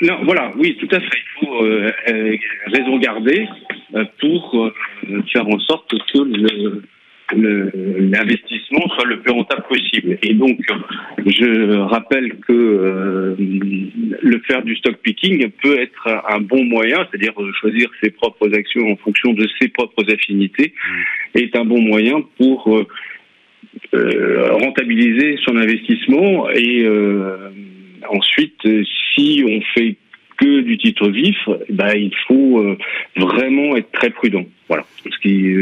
Non, 0.00 0.18
voilà, 0.24 0.52
oui, 0.56 0.76
tout 0.80 0.88
à 0.94 1.00
fait. 1.00 1.18
Il 1.42 1.46
faut 1.46 1.60
raison 2.72 2.98
garder 2.98 3.46
pour 4.20 4.70
faire 5.32 5.48
en 5.48 5.58
sorte 5.58 5.90
que 5.90 6.18
le, 6.18 6.82
l'investissement 7.32 8.86
soit 8.94 9.06
le 9.06 9.20
plus 9.20 9.32
rentable 9.32 9.64
possible. 9.68 10.18
Et 10.22 10.34
donc, 10.34 10.60
je 11.24 11.76
rappelle 11.78 12.36
que 12.46 12.52
euh, 12.52 13.34
le 13.38 14.38
faire 14.46 14.62
du 14.62 14.76
stock 14.76 14.96
picking 15.02 15.50
peut 15.62 15.78
être 15.78 16.22
un 16.28 16.40
bon 16.40 16.64
moyen, 16.64 17.06
c'est-à-dire 17.10 17.32
choisir 17.60 17.90
ses 18.02 18.10
propres 18.10 18.54
actions 18.54 18.90
en 18.90 18.96
fonction 18.96 19.32
de 19.32 19.46
ses 19.60 19.68
propres 19.68 20.04
affinités, 20.12 20.74
mmh. 21.34 21.38
est 21.38 21.56
un 21.56 21.64
bon 21.64 21.80
moyen 21.80 22.22
pour 22.36 22.74
euh, 22.74 22.86
euh, 23.94 24.52
rentabiliser 24.52 25.38
son 25.44 25.56
investissement. 25.56 26.50
Et 26.50 26.86
ensuite, 28.08 28.60
si 29.14 29.44
on 29.48 29.60
fait 29.74 29.96
que 30.36 30.60
du 30.60 30.76
titre 30.78 31.08
vif, 31.08 31.38
ben, 31.70 31.94
il 31.94 32.12
faut 32.26 32.76
vraiment 33.16 33.76
être 33.76 33.90
très 33.92 34.10
prudent. 34.10 34.44
Voilà. 34.68 34.84
Ce 35.04 35.18
qui, 35.20 35.54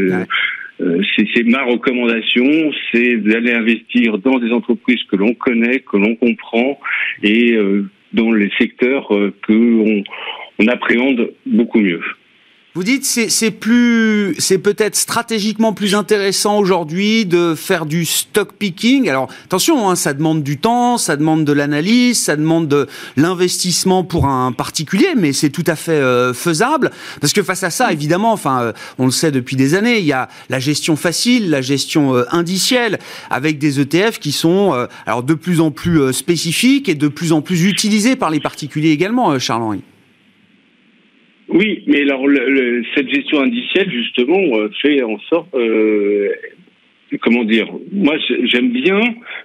c'est 1.16 1.44
ma 1.44 1.64
recommandation, 1.64 2.72
c'est 2.90 3.16
d'aller 3.16 3.52
investir 3.52 4.18
dans 4.18 4.38
des 4.38 4.50
entreprises 4.52 5.02
que 5.10 5.16
l'on 5.16 5.34
connaît, 5.34 5.80
que 5.80 5.96
l'on 5.96 6.16
comprend 6.16 6.78
et 7.22 7.56
dans 8.12 8.32
les 8.32 8.50
secteurs 8.58 9.08
que 9.42 10.02
on 10.58 10.66
appréhende 10.68 11.32
beaucoup 11.46 11.80
mieux. 11.80 12.02
Vous 12.74 12.84
dites 12.84 13.04
c'est 13.04 13.28
c'est 13.28 13.50
plus 13.50 14.34
c'est 14.38 14.56
peut-être 14.56 14.96
stratégiquement 14.96 15.74
plus 15.74 15.94
intéressant 15.94 16.56
aujourd'hui 16.56 17.26
de 17.26 17.54
faire 17.54 17.84
du 17.84 18.06
stock 18.06 18.54
picking. 18.54 19.10
Alors 19.10 19.28
attention, 19.44 19.90
hein, 19.90 19.94
ça 19.94 20.14
demande 20.14 20.42
du 20.42 20.56
temps, 20.56 20.96
ça 20.96 21.18
demande 21.18 21.44
de 21.44 21.52
l'analyse, 21.52 22.18
ça 22.18 22.34
demande 22.34 22.68
de 22.68 22.88
l'investissement 23.18 24.04
pour 24.04 24.24
un 24.24 24.52
particulier, 24.52 25.10
mais 25.14 25.34
c'est 25.34 25.50
tout 25.50 25.64
à 25.66 25.76
fait 25.76 25.92
euh, 25.92 26.32
faisable 26.32 26.90
parce 27.20 27.34
que 27.34 27.42
face 27.42 27.62
à 27.62 27.68
ça, 27.68 27.92
évidemment, 27.92 28.32
enfin 28.32 28.62
euh, 28.62 28.72
on 28.96 29.04
le 29.04 29.10
sait 29.10 29.32
depuis 29.32 29.56
des 29.56 29.74
années, 29.74 29.98
il 29.98 30.06
y 30.06 30.14
a 30.14 30.30
la 30.48 30.58
gestion 30.58 30.96
facile, 30.96 31.50
la 31.50 31.60
gestion 31.60 32.16
euh, 32.16 32.24
indicielle 32.30 33.00
avec 33.28 33.58
des 33.58 33.80
ETF 33.80 34.18
qui 34.18 34.32
sont 34.32 34.72
alors 35.04 35.22
de 35.22 35.34
plus 35.34 35.60
en 35.60 35.70
plus 35.70 36.10
spécifiques 36.14 36.88
et 36.88 36.94
de 36.94 37.08
plus 37.08 37.32
en 37.32 37.42
plus 37.42 37.66
utilisés 37.66 38.16
par 38.16 38.30
les 38.30 38.40
particuliers 38.40 38.92
également, 38.92 39.38
Charles 39.38 39.62
Henri. 39.62 39.82
Oui, 41.52 41.84
mais 41.86 42.00
alors 42.02 42.24
cette 42.94 43.10
gestion 43.10 43.40
indicielle 43.40 43.90
justement 43.90 44.40
euh, 44.58 44.70
fait 44.80 45.02
en 45.02 45.18
sorte, 45.18 45.54
euh, 45.54 46.30
comment 47.20 47.44
dire, 47.44 47.66
moi 47.92 48.16
j'aime 48.44 48.70
bien 48.70 49.00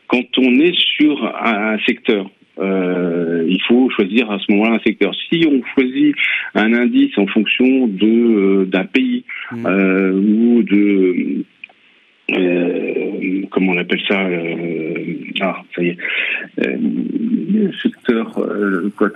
quand 0.08 0.26
on 0.38 0.60
est 0.60 0.76
sur 0.98 1.26
un, 1.26 1.78
secteur. 1.86 2.30
Euh, 2.60 3.46
il 3.48 3.62
faut 3.68 3.90
choisir 3.90 4.32
à 4.32 4.40
ce 4.40 4.52
moment-là 4.52 4.76
un 4.76 4.80
secteur. 4.80 5.14
Si 5.30 5.46
on 5.48 5.62
choisit 5.76 6.16
un 6.56 6.74
indice 6.74 7.16
en 7.18 7.28
fonction 7.28 7.88
de 7.88 8.64
d'un 8.66 8.86
pays 8.86 9.26
mmh. 9.52 9.68
ou 10.14 10.64
de 10.64 11.44
comment 13.52 13.74
on 13.74 13.78
appelle 13.78 14.02
ça 14.08 14.30
Ah, 15.42 15.62
ça 15.76 15.84
y 15.84 15.90
est, 15.90 15.98
secteur 17.82 18.32
quoi 18.96 19.10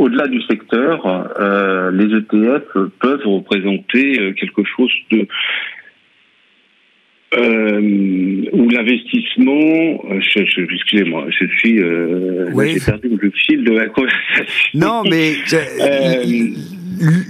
au-delà 0.00 0.28
du 0.28 0.40
secteur, 0.42 1.06
euh, 1.38 1.90
les 1.92 2.06
ETF 2.06 2.62
peuvent 3.00 3.26
représenter 3.26 4.18
euh, 4.18 4.32
quelque 4.32 4.62
chose 4.64 4.90
de 5.10 5.26
euh, 7.36 8.44
où 8.52 8.68
l'investissement, 8.70 10.02
excusez-moi, 10.18 11.26
je 11.28 11.46
suis, 11.58 11.76
j'ai 11.76 12.80
perdu 12.84 13.10
le 13.20 13.30
fil 13.30 13.62
de 13.62 13.70
la 13.70 13.86
conversation. 13.86 14.46
Non, 14.74 15.02
mais 15.08 15.34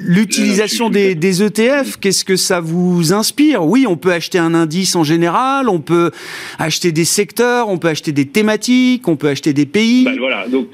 l'utilisation 0.07 0.89
des, 0.89 1.15
des, 1.15 1.43
ETF, 1.43 1.99
qu'est-ce 2.01 2.25
que 2.25 2.37
ça 2.37 2.61
vous 2.61 3.13
inspire? 3.13 3.67
Oui, 3.67 3.85
on 3.87 3.97
peut 3.97 4.13
acheter 4.13 4.39
un 4.39 4.55
indice 4.55 4.97
en 4.97 5.05
général, 5.05 5.69
on 5.69 5.81
peut 5.81 6.13
acheter 6.59 6.93
des 6.93 7.05
secteurs, 7.05 7.69
on 7.69 7.77
peut 7.77 7.89
acheter 7.89 8.13
des 8.13 8.27
thématiques, 8.27 9.07
on 9.07 9.17
peut 9.17 9.29
acheter 9.29 9.53
des 9.53 9.67
pays. 9.67 10.05
Ben 10.05 10.19
voilà, 10.19 10.49
donc 10.49 10.69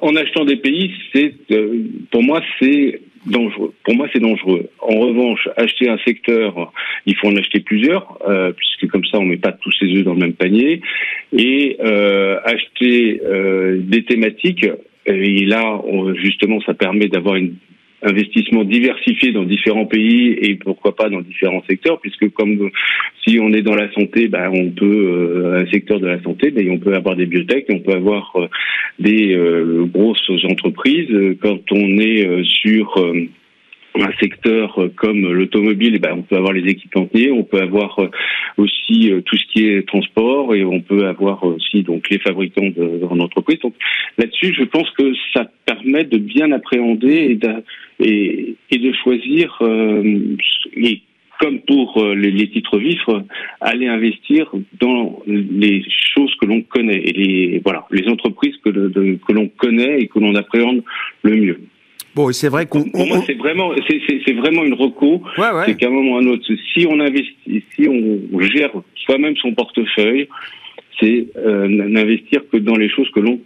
en 0.00 0.16
achetant 0.16 0.44
des 0.44 0.56
pays, 0.56 0.92
c'est 1.12 1.34
euh, 1.52 1.84
pour 2.10 2.22
moi 2.22 2.40
c'est 2.58 3.00
dangereux. 3.26 3.74
Pour 3.84 3.94
moi, 3.94 4.08
c'est 4.12 4.18
dangereux. 4.18 4.70
En 4.78 4.98
revanche, 4.98 5.46
acheter 5.58 5.90
un 5.90 5.98
secteur, 6.06 6.72
il 7.04 7.14
faut 7.16 7.28
en 7.28 7.36
acheter 7.36 7.60
plusieurs, 7.60 8.18
euh, 8.26 8.50
puisque 8.52 8.90
comme 8.90 9.04
ça, 9.04 9.18
on 9.18 9.26
met 9.26 9.36
pas 9.36 9.52
tous 9.52 9.72
ses 9.72 9.86
œufs 9.94 10.04
dans 10.04 10.14
le 10.14 10.20
même 10.20 10.32
panier. 10.32 10.80
Et 11.36 11.76
euh, 11.84 12.38
acheter 12.44 13.20
des 13.76 14.04
thématiques, 14.04 14.66
et 15.04 15.44
là, 15.44 15.82
justement, 16.14 16.62
ça 16.62 16.72
permet 16.72 17.08
d'avoir 17.08 17.36
une 17.36 17.56
investissement 18.02 18.64
diversifié 18.64 19.32
dans 19.32 19.44
différents 19.44 19.86
pays 19.86 20.32
et 20.40 20.56
pourquoi 20.56 20.96
pas 20.96 21.08
dans 21.08 21.20
différents 21.20 21.62
secteurs, 21.68 22.00
puisque 22.00 22.30
comme 22.32 22.70
si 23.26 23.38
on 23.40 23.52
est 23.52 23.62
dans 23.62 23.74
la 23.74 23.92
santé, 23.92 24.28
ben 24.28 24.50
on 24.52 24.70
peut 24.70 24.86
euh, 24.86 25.62
un 25.62 25.70
secteur 25.70 26.00
de 26.00 26.06
la 26.06 26.22
santé, 26.22 26.50
ben 26.50 26.68
on 26.70 26.78
peut 26.78 26.94
avoir 26.94 27.16
des 27.16 27.26
biotech, 27.26 27.66
on 27.68 27.80
peut 27.80 27.92
avoir 27.92 28.32
euh, 28.36 28.46
des 28.98 29.34
euh, 29.34 29.84
grosses 29.86 30.30
entreprises. 30.44 31.36
Quand 31.42 31.60
on 31.72 31.98
est 31.98 32.42
sur 32.44 32.94
un 33.96 34.12
secteur 34.20 34.78
comme 34.96 35.32
l'automobile, 35.32 35.98
ben, 36.00 36.14
on 36.18 36.22
peut 36.22 36.36
avoir 36.36 36.52
les 36.52 36.68
équipementiers, 36.70 37.32
on 37.32 37.44
peut 37.44 37.60
avoir 37.60 37.98
aussi 38.56 39.12
tout 39.26 39.36
ce 39.36 39.44
qui 39.52 39.68
est 39.68 39.86
transport 39.86 40.54
et 40.54 40.64
on 40.64 40.80
peut 40.80 41.06
avoir 41.06 41.42
aussi 41.44 41.82
donc 41.82 42.08
les 42.10 42.18
fabricants 42.18 42.70
de, 42.70 43.04
en 43.04 43.18
entreprise. 43.18 43.58
Donc 43.60 43.74
là-dessus, 44.18 44.54
je 44.56 44.64
pense 44.64 44.88
que 44.90 45.12
ça 45.34 45.50
permet 45.66 46.04
de 46.04 46.18
bien 46.18 46.52
appréhender 46.52 47.14
et 47.30 47.34
de, 47.34 47.64
et, 48.00 48.56
et 48.70 48.78
de 48.78 48.92
choisir, 49.02 49.56
euh, 49.60 50.36
et 50.76 51.02
comme 51.38 51.60
pour 51.60 52.02
euh, 52.02 52.14
les, 52.14 52.50
titres 52.50 52.78
vifs, 52.78 53.08
aller 53.60 53.88
investir 53.88 54.50
dans 54.78 55.22
les 55.26 55.82
choses 56.14 56.34
que 56.40 56.46
l'on 56.46 56.60
connaît 56.62 56.98
et 56.98 57.12
les 57.12 57.60
voilà 57.64 57.86
les 57.90 58.06
entreprises 58.08 58.56
que, 58.62 58.70
que 58.70 59.32
l'on 59.32 59.48
connaît 59.48 60.00
et 60.00 60.08
que 60.08 60.18
l'on 60.18 60.34
appréhende 60.34 60.82
le 61.22 61.36
mieux. 61.36 61.60
Bon, 62.14 62.32
c'est 62.32 62.48
vrai 62.48 62.66
qu'on. 62.66 62.90
Pour 62.90 63.06
moi, 63.06 63.22
c'est 63.26 63.34
vraiment, 63.34 63.72
c'est 63.88 64.32
vraiment 64.32 64.64
une 64.64 64.74
reco. 64.74 65.22
C'est 65.66 65.76
qu'à 65.76 65.86
un 65.86 65.90
moment 65.90 66.12
ou 66.12 66.16
à 66.16 66.20
un 66.20 66.26
autre, 66.26 66.44
si 66.74 66.86
on 66.88 66.98
investit, 66.98 67.64
si 67.74 67.88
on 67.88 68.40
gère 68.40 68.72
soi-même 68.96 69.36
son 69.36 69.54
portefeuille, 69.54 70.28
c'est 71.00 71.28
euh, 71.36 71.68
n'investir 71.68 72.42
que 72.52 72.56
dans 72.56 72.76
les 72.76 72.88
choses 72.88 73.10
que 73.12 73.20
l'on 73.20 73.40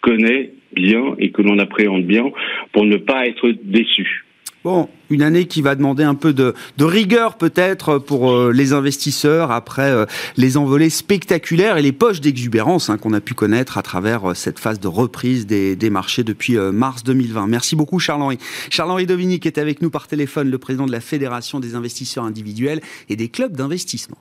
connaît 0.00 0.52
bien 0.72 1.14
et 1.18 1.30
que 1.30 1.42
l'on 1.42 1.58
appréhende 1.58 2.04
bien 2.04 2.30
pour 2.72 2.84
ne 2.84 2.96
pas 2.96 3.26
être 3.26 3.50
déçu. 3.62 4.24
Bon, 4.64 4.88
une 5.08 5.22
année 5.22 5.46
qui 5.46 5.62
va 5.62 5.76
demander 5.76 6.02
un 6.02 6.16
peu 6.16 6.32
de, 6.32 6.52
rigueur 6.80 7.38
peut-être 7.38 7.98
pour 7.98 8.32
euh, 8.32 8.52
les 8.52 8.72
investisseurs 8.72 9.52
après 9.52 9.90
euh, 9.90 10.04
les 10.36 10.56
envolées 10.56 10.90
spectaculaires 10.90 11.76
et 11.76 11.82
les 11.82 11.92
poches 11.92 12.20
d'exubérance 12.20 12.90
hein, 12.90 12.98
qu'on 12.98 13.12
a 13.12 13.20
pu 13.20 13.34
connaître 13.34 13.78
à 13.78 13.82
travers 13.82 14.30
euh, 14.30 14.34
cette 14.34 14.58
phase 14.58 14.80
de 14.80 14.88
reprise 14.88 15.46
des, 15.46 15.76
des 15.76 15.90
marchés 15.90 16.24
depuis 16.24 16.56
mars 16.56 17.04
2020. 17.04 17.46
Merci 17.46 17.76
beaucoup 17.76 18.00
Charles-Henri. 18.00 18.38
Charles-Henri 18.68 19.06
Dovinic 19.06 19.46
est 19.46 19.58
avec 19.58 19.80
nous 19.80 19.90
par 19.90 20.08
téléphone, 20.08 20.50
le 20.50 20.58
président 20.58 20.86
de 20.86 20.92
la 20.92 21.00
Fédération 21.00 21.60
des 21.60 21.76
investisseurs 21.76 22.24
individuels 22.24 22.80
et 23.08 23.14
des 23.14 23.28
clubs 23.28 23.56
d'investissement. 23.56 24.18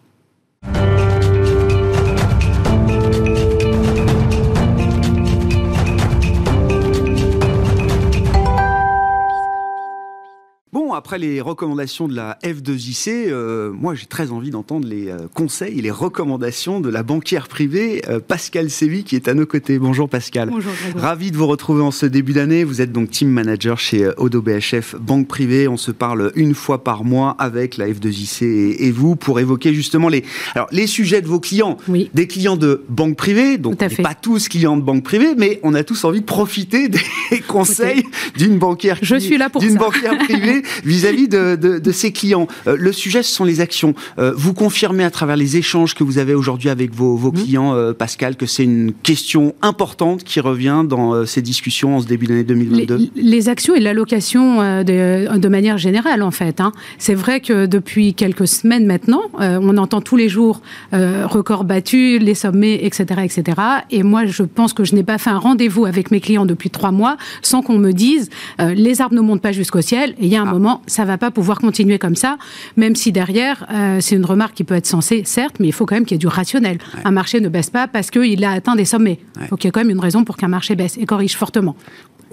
Après 10.98 11.20
les 11.20 11.42
recommandations 11.42 12.08
de 12.08 12.16
la 12.16 12.40
F2IC, 12.44 13.30
euh, 13.30 13.72
moi 13.72 13.94
j'ai 13.94 14.08
très 14.08 14.32
envie 14.32 14.50
d'entendre 14.50 14.88
les 14.88 15.10
euh, 15.10 15.28
conseils 15.32 15.78
et 15.78 15.82
les 15.84 15.92
recommandations 15.92 16.80
de 16.80 16.90
la 16.90 17.04
banquière 17.04 17.48
privée 17.48 18.02
euh, 18.10 18.20
Pascal 18.20 18.72
Sévy 18.72 19.04
qui 19.04 19.16
est 19.16 19.28
à 19.28 19.36
nos 19.36 19.46
côtés. 19.46 19.78
Bonjour 19.78 20.10
Pascal. 20.10 20.50
Bonjour. 20.50 20.74
Ravi 20.96 21.30
de 21.30 21.38
vous 21.38 21.46
retrouver 21.46 21.84
en 21.84 21.92
ce 21.92 22.08
début 22.08 22.34
d'année. 22.34 22.64
Vous 22.64 22.82
êtes 22.82 22.92
donc 22.92 23.12
team 23.12 23.30
manager 23.30 23.78
chez 23.78 24.10
Odo 24.18 24.42
BHF 24.42 24.96
Banque 25.00 25.28
Privée. 25.28 25.68
On 25.68 25.78
se 25.78 25.92
parle 25.92 26.32
une 26.36 26.56
fois 26.56 26.84
par 26.84 27.04
mois 27.04 27.36
avec 27.38 27.78
la 27.78 27.88
F2IC 27.88 28.44
et, 28.44 28.92
vous 28.92 29.16
pour 29.16 29.40
évoquer 29.40 29.76
justement 29.76 30.10
les, 30.10 30.24
alors, 30.56 30.68
les 30.72 30.88
sujets 30.88 31.22
de 31.22 31.28
vos 31.28 31.40
clients. 31.40 31.78
Oui. 31.88 32.10
Des 32.16 32.26
clients 32.26 32.58
de 32.58 32.84
banque 32.90 33.18
privée, 33.18 33.60
donc 33.60 33.78
pas 34.02 34.16
tous 34.16 34.48
clients 34.48 34.78
de 34.78 34.82
banque 34.82 35.04
privée, 35.04 35.36
mais 35.38 35.60
on 35.62 35.76
a 35.76 35.84
tous 35.84 36.04
envie 36.06 36.22
de 36.22 36.26
profiter 36.26 36.90
des 36.90 37.00
conseils 37.48 38.04
d'une 38.36 38.58
banquière, 38.58 38.98
Je 39.04 39.18
suis 39.18 39.38
là 39.38 39.52
pour 39.52 39.62
d'une 39.62 39.76
banquière 39.76 40.18
privée 40.18 40.64
vis-à-vis 40.88 41.28
de, 41.28 41.56
de, 41.56 41.92
ses 41.92 42.12
clients. 42.12 42.48
Euh, 42.68 42.76
le 42.80 42.92
sujet, 42.92 43.22
ce 43.22 43.32
sont 43.32 43.44
les 43.44 43.60
actions. 43.60 43.94
Euh, 44.18 44.34
vous 44.36 44.54
confirmez 44.54 45.04
à 45.04 45.12
travers 45.12 45.36
les 45.36 45.58
échanges 45.58 45.94
que 45.94 46.04
vous 46.04 46.18
avez 46.18 46.34
aujourd'hui 46.34 46.70
avec 46.70 46.94
vos, 46.94 47.16
vos 47.16 47.32
mmh. 47.32 47.44
clients, 47.44 47.76
euh, 47.76 47.94
Pascal, 47.94 48.36
que 48.36 48.46
c'est 48.46 48.64
une 48.64 48.94
question 48.94 49.54
importante 49.62 50.24
qui 50.24 50.40
revient 50.40 50.84
dans 50.88 51.26
ces 51.26 51.42
discussions 51.42 51.98
en 51.98 52.02
ce 52.02 52.08
début 52.08 52.28
d'année 52.28 52.44
2022 52.44 53.10
les, 53.16 53.50
actions 53.50 53.76
et 53.76 53.80
l'allocation 53.80 54.84
de, 54.84 55.38
de, 55.38 55.48
manière 55.48 55.78
générale, 55.78 56.22
en 56.22 56.32
fait. 56.32 56.62
Hein. 56.62 56.72
C'est 56.98 57.14
vrai 57.14 57.40
que 57.40 57.66
depuis 57.66 58.14
quelques 58.14 58.48
semaines 58.48 58.86
maintenant, 58.86 59.24
on 59.40 59.78
entend 59.78 60.02
tous 60.02 60.16
les 60.16 60.30
jours 60.30 60.62
records 60.92 61.64
battus, 61.64 62.22
les 62.22 62.36
sommets, 62.36 62.80
etc., 62.84 63.22
etc. 63.24 63.62
Et 63.92 64.04
moi, 64.04 64.26
je 64.26 64.44
pense 64.44 64.74
que 64.74 64.84
je 64.84 64.96
n'ai 64.96 65.04
pas 65.04 65.18
fait 65.18 65.30
un 65.30 65.38
rendez-vous 65.38 65.86
avec 65.86 66.12
mes 66.12 66.20
clients 66.20 66.46
depuis 66.46 66.70
trois 66.70 66.92
mois 66.92 67.18
sans 67.42 67.62
qu'on 67.62 67.78
me 67.78 67.92
dise 67.92 68.30
les 68.60 69.02
arbres 69.02 69.16
ne 69.16 69.22
montent 69.22 69.42
pas 69.42 69.52
jusqu'au 69.52 69.82
ciel. 69.82 70.12
Et 70.20 70.26
il 70.26 70.30
y 70.30 70.36
a 70.36 70.42
un 70.42 70.48
ah. 70.48 70.52
moment, 70.52 70.77
ça 70.88 71.06
va 71.06 71.18
pas 71.18 71.32
pouvoir 71.32 71.60
continuer 71.60 72.00
comme 72.00 72.16
ça, 72.16 72.38
même 72.76 72.96
si 72.96 73.12
derrière, 73.12 73.66
euh, 73.72 74.00
c'est 74.02 74.16
une 74.16 74.26
remarque 74.26 74.56
qui 74.56 74.64
peut 74.64 74.76
être 74.76 74.86
sensée, 74.86 75.24
certes, 75.26 75.58
mais 75.60 75.68
il 75.68 75.74
faut 75.74 75.86
quand 75.86 75.96
même 75.96 76.06
qu'il 76.06 76.16
y 76.16 76.18
ait 76.18 76.20
du 76.20 76.28
rationnel. 76.28 76.78
Un 77.04 77.12
marché 77.12 77.40
ne 77.40 77.50
baisse 77.50 77.70
pas 77.70 77.88
parce 77.88 78.12
qu'il 78.12 78.44
a 78.44 78.52
atteint 78.52 78.76
des 78.76 78.86
sommets. 78.86 79.20
Il 79.42 79.48
faut 79.48 79.56
qu'il 79.56 79.68
y 79.68 79.70
ait 79.70 79.72
quand 79.72 79.82
même 79.82 79.90
une 79.90 80.00
raison 80.00 80.24
pour 80.24 80.38
qu'un 80.38 80.48
marché 80.48 80.76
baisse 80.76 80.98
et 80.98 81.06
corrige 81.06 81.36
fortement. 81.36 81.76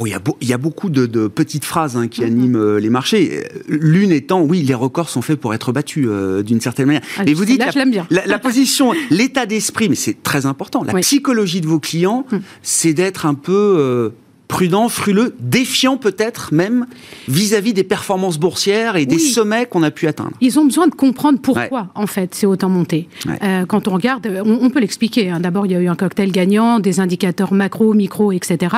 il, 0.04 0.08
y 0.42 0.52
a 0.52 0.58
beaucoup 0.58 0.90
de, 0.90 1.26
petites 1.28 1.64
phrases 1.64 1.96
hein, 1.96 2.08
qui 2.08 2.20
mm-hmm. 2.20 2.26
animent 2.26 2.56
euh, 2.56 2.78
les 2.78 2.90
marchés. 2.90 3.44
L'une 3.68 4.12
étant, 4.12 4.42
oui, 4.42 4.62
les 4.62 4.74
records 4.74 5.08
sont 5.08 5.22
faits 5.22 5.40
pour 5.40 5.54
être 5.54 5.72
battus 5.72 6.06
euh, 6.08 6.42
d'une 6.42 6.60
certaine 6.60 6.86
manière. 6.86 7.02
Ah, 7.18 7.22
et 7.26 7.34
vous 7.34 7.44
dites, 7.44 7.64
la, 7.74 7.84
bien. 7.84 8.06
La, 8.10 8.38
position, 8.38 8.92
l'état 9.10 9.46
d'esprit, 9.46 9.88
mais 9.88 9.96
c'est 9.96 10.22
très 10.22 10.46
important. 10.46 10.84
La 10.84 10.94
psychologie 10.94 11.60
de 11.60 11.66
vos 11.66 11.80
clients, 11.80 12.26
mm. 12.30 12.36
c'est 12.62 12.94
d'être 12.94 13.26
un 13.26 13.34
peu 13.34 14.12
prudent, 14.54 14.88
fruleux, 14.88 15.34
défiant 15.40 15.96
peut-être 15.96 16.54
même 16.54 16.86
vis-à-vis 17.26 17.74
des 17.74 17.82
performances 17.82 18.38
boursières 18.38 18.94
et 18.94 19.04
des 19.04 19.18
sommets 19.18 19.66
qu'on 19.66 19.82
a 19.82 19.90
pu 19.90 20.06
atteindre. 20.06 20.30
Ils 20.40 20.60
ont 20.60 20.64
besoin 20.64 20.86
de 20.86 20.94
comprendre 20.94 21.40
pourquoi, 21.40 21.88
en 21.96 22.06
fait, 22.06 22.36
c'est 22.36 22.46
autant 22.46 22.68
monté. 22.68 23.08
Euh, 23.42 23.66
quand 23.66 23.88
on 23.88 23.94
regarde, 23.94 24.28
on, 24.44 24.70
peut 24.70 24.78
l'expliquer. 24.78 25.30
Hein. 25.30 25.40
D'abord, 25.40 25.66
il 25.66 25.72
y 25.72 25.74
a 25.74 25.80
eu 25.80 25.88
un 25.88 25.96
cocktail 25.96 26.30
gagnant, 26.30 26.78
des 26.78 27.00
indicateurs 27.00 27.52
macro, 27.52 27.94
micro, 27.94 28.30
etc. 28.30 28.76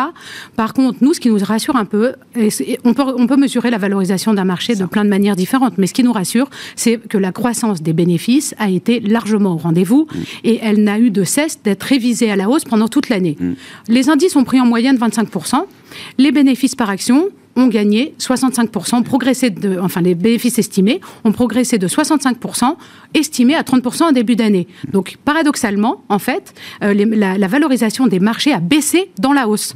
Par 0.56 0.72
contre, 0.72 0.96
nous, 1.02 1.12
ce 1.12 1.20
qui 1.20 1.28
nous 1.28 1.36
rassure 1.44 1.76
un 1.76 1.84
peu, 1.84 2.14
on, 2.84 2.94
peut, 2.94 3.02
on 3.18 3.26
peut 3.26 3.36
mesurer 3.36 3.68
la 3.68 3.76
valorisation 3.76 4.32
d'un 4.32 4.46
marché 4.46 4.76
de 4.76 4.86
plein 4.86 5.04
de 5.04 5.10
manières 5.10 5.36
différentes, 5.36 5.76
mais 5.76 5.86
ce 5.86 5.92
qui 5.92 6.04
nous 6.04 6.12
rassure, 6.12 6.48
c'est 6.74 6.96
que 6.96 7.18
la 7.18 7.32
croissance 7.32 7.82
des 7.82 7.92
bénéfices 7.92 8.54
a 8.56 8.70
été 8.70 8.98
largement 9.00 9.52
au 9.52 9.58
rendez-vous 9.58 10.08
mm. 10.10 10.18
et 10.44 10.58
elle 10.62 10.82
n'a 10.82 10.98
eu 10.98 11.10
de 11.10 11.24
cesse 11.24 11.58
d'être 11.62 11.82
révisée 11.82 12.30
à 12.30 12.36
la 12.36 12.48
hausse 12.48 12.64
pendant 12.64 12.88
toute 12.88 13.10
l'année. 13.10 13.36
Mm. 13.38 13.52
Les 13.88 14.08
indices 14.08 14.36
ont 14.36 14.44
pris 14.44 14.58
en 14.58 14.64
moyenne 14.64 14.96
25%. 14.96 15.65
Les 16.18 16.32
bénéfices 16.32 16.74
par 16.74 16.90
action 16.90 17.30
ont 17.56 17.68
gagné 17.68 18.14
65%, 18.20 19.02
progressé 19.02 19.50
de, 19.50 19.78
enfin 19.80 20.02
les 20.02 20.14
bénéfices 20.14 20.58
estimés 20.58 21.00
ont 21.24 21.32
progressé 21.32 21.78
de 21.78 21.88
65%, 21.88 22.76
estimés 23.14 23.54
à 23.54 23.62
30% 23.62 24.04
en 24.04 24.12
début 24.12 24.36
d'année. 24.36 24.68
Donc 24.92 25.16
paradoxalement, 25.24 26.04
en 26.08 26.18
fait, 26.18 26.54
euh, 26.84 26.92
la, 26.94 27.48
valorisation 27.48 28.06
des 28.06 28.20
marchés 28.20 28.52
a 28.52 28.60
baissé 28.60 29.10
dans 29.18 29.32
la 29.32 29.48
hausse. 29.48 29.74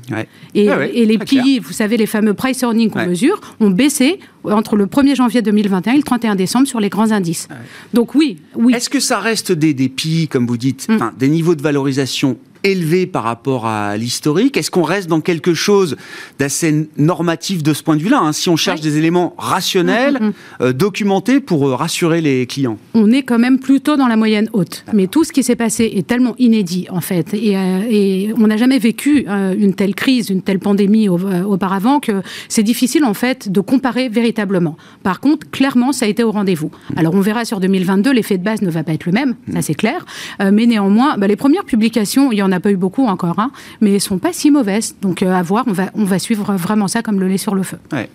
Et, 0.55 0.69
les 1.07 1.19
PI, 1.19 1.59
vous 1.59 1.73
savez, 1.73 1.97
les 1.97 2.07
fameux 2.07 2.35
price 2.35 2.63
earnings 2.63 2.91
qu'on 2.91 3.07
mesure, 3.07 3.41
ont 3.61 3.71
baissé 3.71 4.19
entre 4.45 4.77
le 4.77 4.87
1er 4.87 5.17
janvier 5.17 5.41
2021 5.41 5.95
et 5.95 5.97
le 5.97 6.03
31 6.03 6.35
décembre 6.35 6.67
sur 6.67 6.81
les 6.81 6.89
grands 6.91 7.13
indices. 7.13 7.49
Donc 7.95 8.15
oui, 8.15 8.39
oui. 8.57 8.75
Est-ce 8.75 8.91
que 8.91 9.01
ça 9.01 9.21
reste 9.21 9.53
des, 9.53 9.73
des 9.73 9.89
PI, 9.89 10.29
comme 10.29 10.47
vous 10.47 10.57
dites, 10.57 10.89
mm. 10.89 11.13
des 11.19 11.29
niveaux 11.29 11.55
de 11.55 11.63
valorisation 11.63 12.39
élevé 12.65 13.07
par 13.07 13.25
rapport 13.25 13.67
à 13.67 13.97
l'historique 13.97 14.57
Est-ce 14.57 14.71
qu'on 14.71 14.83
reste 14.83 15.09
dans 15.09 15.21
quelque 15.21 15.55
chose 15.55 15.97
d'assez 16.39 16.89
normatif 16.97 17.63
de 17.63 17.73
ce 17.73 17.83
point 17.83 17.97
de 17.97 18.03
vue-là 18.03 18.21
hein, 18.21 18.33
Si 18.33 18.49
on 18.49 18.57
cherche 18.57 18.81
des 18.81 18.99
éléments 18.99 19.35
rationnels, 19.39 20.15
mm, 20.15 20.25
mm, 20.25 20.29
mm. 20.29 20.33
Euh, 20.61 20.73
documentés 20.73 21.41
pour 21.41 21.67
euh, 21.67 21.75
rassurer 21.75 22.21
les 22.21 22.47
clients? 22.47 22.79
On 22.95 23.11
est 23.13 23.23
quand 23.23 23.39
même 23.39 23.59
plutôt 23.59 23.97
dans 23.97 24.09
la 24.09 24.17
moyenne 24.17 24.49
haute. 24.53 24.85
Mais 24.93 25.07
tout 25.07 25.25
ce 25.25 25.33
qui 25.33 25.43
s'est 25.43 25.57
passé 25.57 25.91
est 25.95 26.07
tellement 26.07 26.35
inédit, 26.39 26.87
en 26.91 27.01
fait. 27.01 27.35
Et, 27.35 27.57
euh, 27.57 28.35
on 28.37 28.47
n'a 28.47 28.57
jamais 28.57 28.79
vécu 28.79 29.27
une 29.29 29.75
telle 29.75 29.95
crise, 29.95 30.31
une 30.31 30.43
telle 30.43 30.59
pandémie 30.59 31.09
auparavant 31.09 32.01
que 32.01 32.23
c'est 32.49 32.63
difficile, 32.63 33.05
en 33.05 33.15
fait, 33.15 33.51
de 33.51 33.61
comparer 33.61 34.09
véritablement. 34.09 34.77
Par 35.03 35.21
contre, 35.21 35.51
clairement, 35.51 35.93
ça 35.93 36.07
a 36.07 36.09
été 36.09 36.23
au 36.23 36.31
rendez-vous. 36.31 36.71
Alors, 36.97 37.15
on 37.15 37.21
verra 37.21 37.45
sur 37.45 37.61
2022, 37.61 38.13
l'effet 38.13 38.39
de 38.39 38.45
base 38.45 38.63
ne 38.63 38.71
va 38.71 38.83
pas 38.83 38.93
être 38.93 39.07
le 39.07 39.13
même, 39.13 39.35
ça 39.53 39.63
c'est 39.63 39.75
clair. 39.75 40.05
mais 40.41 40.67
néanmoins, 40.67 41.17
bah, 41.19 41.27
les 41.27 41.37
premières 41.37 41.65
publications, 41.65 42.33
il 42.33 42.39
y 42.39 42.43
en 42.43 42.50
n'a 42.51 42.61
pas 42.61 42.71
eu 42.71 42.77
beaucoup 42.77 43.07
encore, 43.07 43.39
hein, 43.39 43.51
mais 43.81 43.95
elles 43.95 44.01
sont 44.01 44.19
pas 44.19 44.33
si 44.33 44.51
mauvaises. 44.51 44.95
Donc 45.03 45.23
euh, 45.23 45.33
à 45.33 45.43
voir, 45.43 45.65
on 45.67 45.73
va, 45.73 45.91
on 45.95 46.05
va 46.05 46.19
suivre 46.19 46.55
vraiment 46.55 46.89
ça 46.89 47.03
comme 47.03 47.21
le 47.21 47.29
lait 47.29 47.39
sur 47.39 47.55
le 47.55 47.63
feu. 47.63 47.79
Ouais 47.93 48.09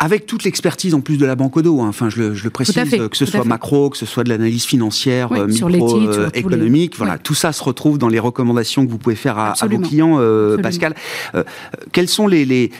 avec 0.00 0.24
toute 0.24 0.44
l'expertise 0.44 0.94
en 0.94 1.02
plus 1.02 1.18
de 1.18 1.26
la 1.26 1.36
banque 1.36 1.58
Odo, 1.58 1.82
hein. 1.82 1.88
enfin 1.88 2.08
je 2.08 2.20
le, 2.20 2.34
je 2.34 2.42
le 2.44 2.48
précise, 2.48 2.74
que 2.74 3.16
ce 3.16 3.26
soit 3.26 3.44
macro, 3.44 3.90
que 3.90 3.98
ce 3.98 4.06
soit 4.06 4.24
de 4.24 4.30
l'analyse 4.30 4.64
financière, 4.64 5.30
euh, 5.32 5.46
micro-économique, 5.46 6.94
euh, 6.94 6.96
voilà, 6.96 7.18
tout 7.18 7.34
ça 7.34 7.52
se 7.52 7.62
retrouve 7.62 7.98
dans 7.98 8.08
les 8.08 8.18
recommandations 8.18 8.86
que 8.86 8.90
vous 8.90 8.96
pouvez 8.96 9.14
faire 9.14 9.38
à, 9.38 9.54
vos 9.70 9.78
clients, 9.78 10.16
euh, 10.18 10.56
Pascal. 10.56 10.94
quelles 11.92 12.08
sont 12.08 12.26
les, 12.26 12.46
les, 12.46 12.70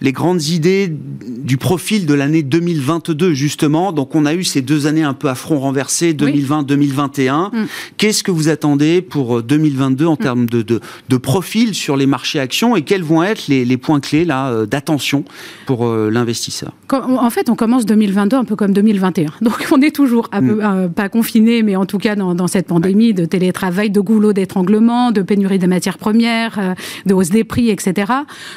les 0.00 0.12
grandes 0.12 0.44
idées 0.44 0.88
du 0.88 1.56
profil 1.56 2.06
de 2.06 2.14
l'année 2.14 2.44
2022 2.44 3.34
justement? 3.34 3.90
Donc 3.90 4.14
on 4.14 4.24
a 4.24 4.34
eu 4.34 4.44
ces 4.44 4.62
deux 4.62 4.86
années 4.86 5.02
un 5.02 5.14
peu 5.14 5.28
à 5.28 5.34
front 5.34 5.58
renversé, 5.58 6.12
2020-2021. 6.12 7.56
Mm. 7.56 7.66
Qu'est-ce 7.96 8.22
que 8.22 8.30
vous 8.30 8.48
attendez 8.48 8.99
pour 9.02 9.42
2022 9.42 10.06
en 10.06 10.14
mm. 10.14 10.16
termes 10.16 10.46
de, 10.46 10.62
de, 10.62 10.80
de, 11.08 11.16
profil 11.16 11.74
sur 11.74 11.96
les 11.96 12.06
marchés 12.06 12.40
actions 12.40 12.76
et 12.76 12.82
quels 12.82 13.02
vont 13.02 13.22
être 13.22 13.48
les, 13.48 13.64
les 13.64 13.76
points 13.76 14.00
clés 14.00 14.24
là 14.24 14.66
d'attention 14.66 15.24
pour 15.66 15.86
investisseurs 15.86 16.72
En 16.92 17.30
fait, 17.30 17.50
on 17.50 17.56
commence 17.56 17.86
2022 17.86 18.36
un 18.36 18.44
peu 18.44 18.56
comme 18.56 18.72
2021. 18.72 19.30
Donc, 19.40 19.66
on 19.72 19.80
est 19.80 19.94
toujours 19.94 20.28
un 20.32 20.40
peu, 20.40 20.54
mm. 20.56 20.60
euh, 20.60 20.88
pas 20.88 21.08
confiné, 21.08 21.62
mais 21.62 21.76
en 21.76 21.86
tout 21.86 21.98
cas 21.98 22.14
dans, 22.16 22.46
cette 22.46 22.66
pandémie 22.66 23.14
de 23.14 23.24
télétravail, 23.24 23.90
de 23.90 24.00
goulot 24.00 24.32
d'étranglement, 24.32 25.12
de 25.12 25.22
pénurie 25.22 25.58
des 25.58 25.66
matières 25.66 25.98
premières, 25.98 26.58
euh, 26.58 26.74
de 27.06 27.14
hausse 27.14 27.30
des 27.30 27.44
prix, 27.44 27.70
etc. 27.70 28.12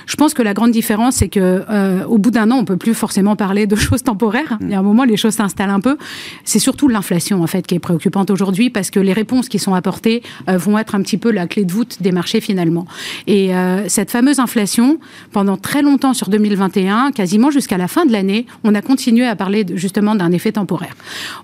Je 0.05 0.15
pense 0.15 0.33
que 0.33 0.41
la 0.41 0.53
grande 0.53 0.71
différence, 0.71 1.15
c'est 1.15 1.29
que 1.29 1.63
euh, 1.69 2.05
au 2.05 2.17
bout 2.17 2.31
d'un 2.31 2.49
an, 2.51 2.57
on 2.57 2.65
peut 2.65 2.77
plus 2.77 2.93
forcément 2.93 3.35
parler 3.35 3.67
de 3.67 3.75
choses 3.87 4.03
temporaires. 4.03 4.57
Mm. 4.59 4.65
Il 4.65 4.71
y 4.71 4.75
a 4.75 4.79
un 4.79 4.83
moment, 4.83 5.03
les 5.03 5.17
choses 5.17 5.33
s'installent 5.33 5.69
un 5.69 5.79
peu. 5.79 5.97
C'est 6.43 6.59
surtout 6.59 6.87
l'inflation, 6.87 7.41
en 7.43 7.47
fait, 7.47 7.65
qui 7.65 7.75
est 7.75 7.79
préoccupante 7.79 8.31
aujourd'hui, 8.31 8.69
parce 8.69 8.89
que 8.89 8.99
les 8.99 9.13
réponses 9.13 9.49
qui 9.49 9.59
sont 9.59 9.73
apportées 9.73 10.23
vont 10.47 10.77
être 10.77 10.95
un 10.95 11.01
petit 11.01 11.17
peu 11.17 11.31
la 11.31 11.47
clé 11.47 11.65
de 11.65 11.71
voûte 11.71 11.97
des 12.01 12.11
marchés 12.11 12.41
finalement. 12.41 12.85
Et 13.27 13.51
cette 13.87 14.11
fameuse 14.11 14.39
inflation, 14.39 14.99
pendant 15.31 15.57
très 15.57 15.81
longtemps 15.81 16.13
sur 16.13 16.29
2021, 16.29 17.11
quasiment 17.11 17.51
jusqu'à 17.51 17.77
la 17.77 17.87
fin 17.87 18.05
de 18.05 18.11
l'année, 18.11 18.45
on 18.63 18.75
a 18.75 18.81
continué 18.81 19.25
à 19.25 19.35
parler 19.35 19.65
justement 19.75 20.15
d'un 20.15 20.31
effet 20.31 20.51
temporaire. 20.51 20.95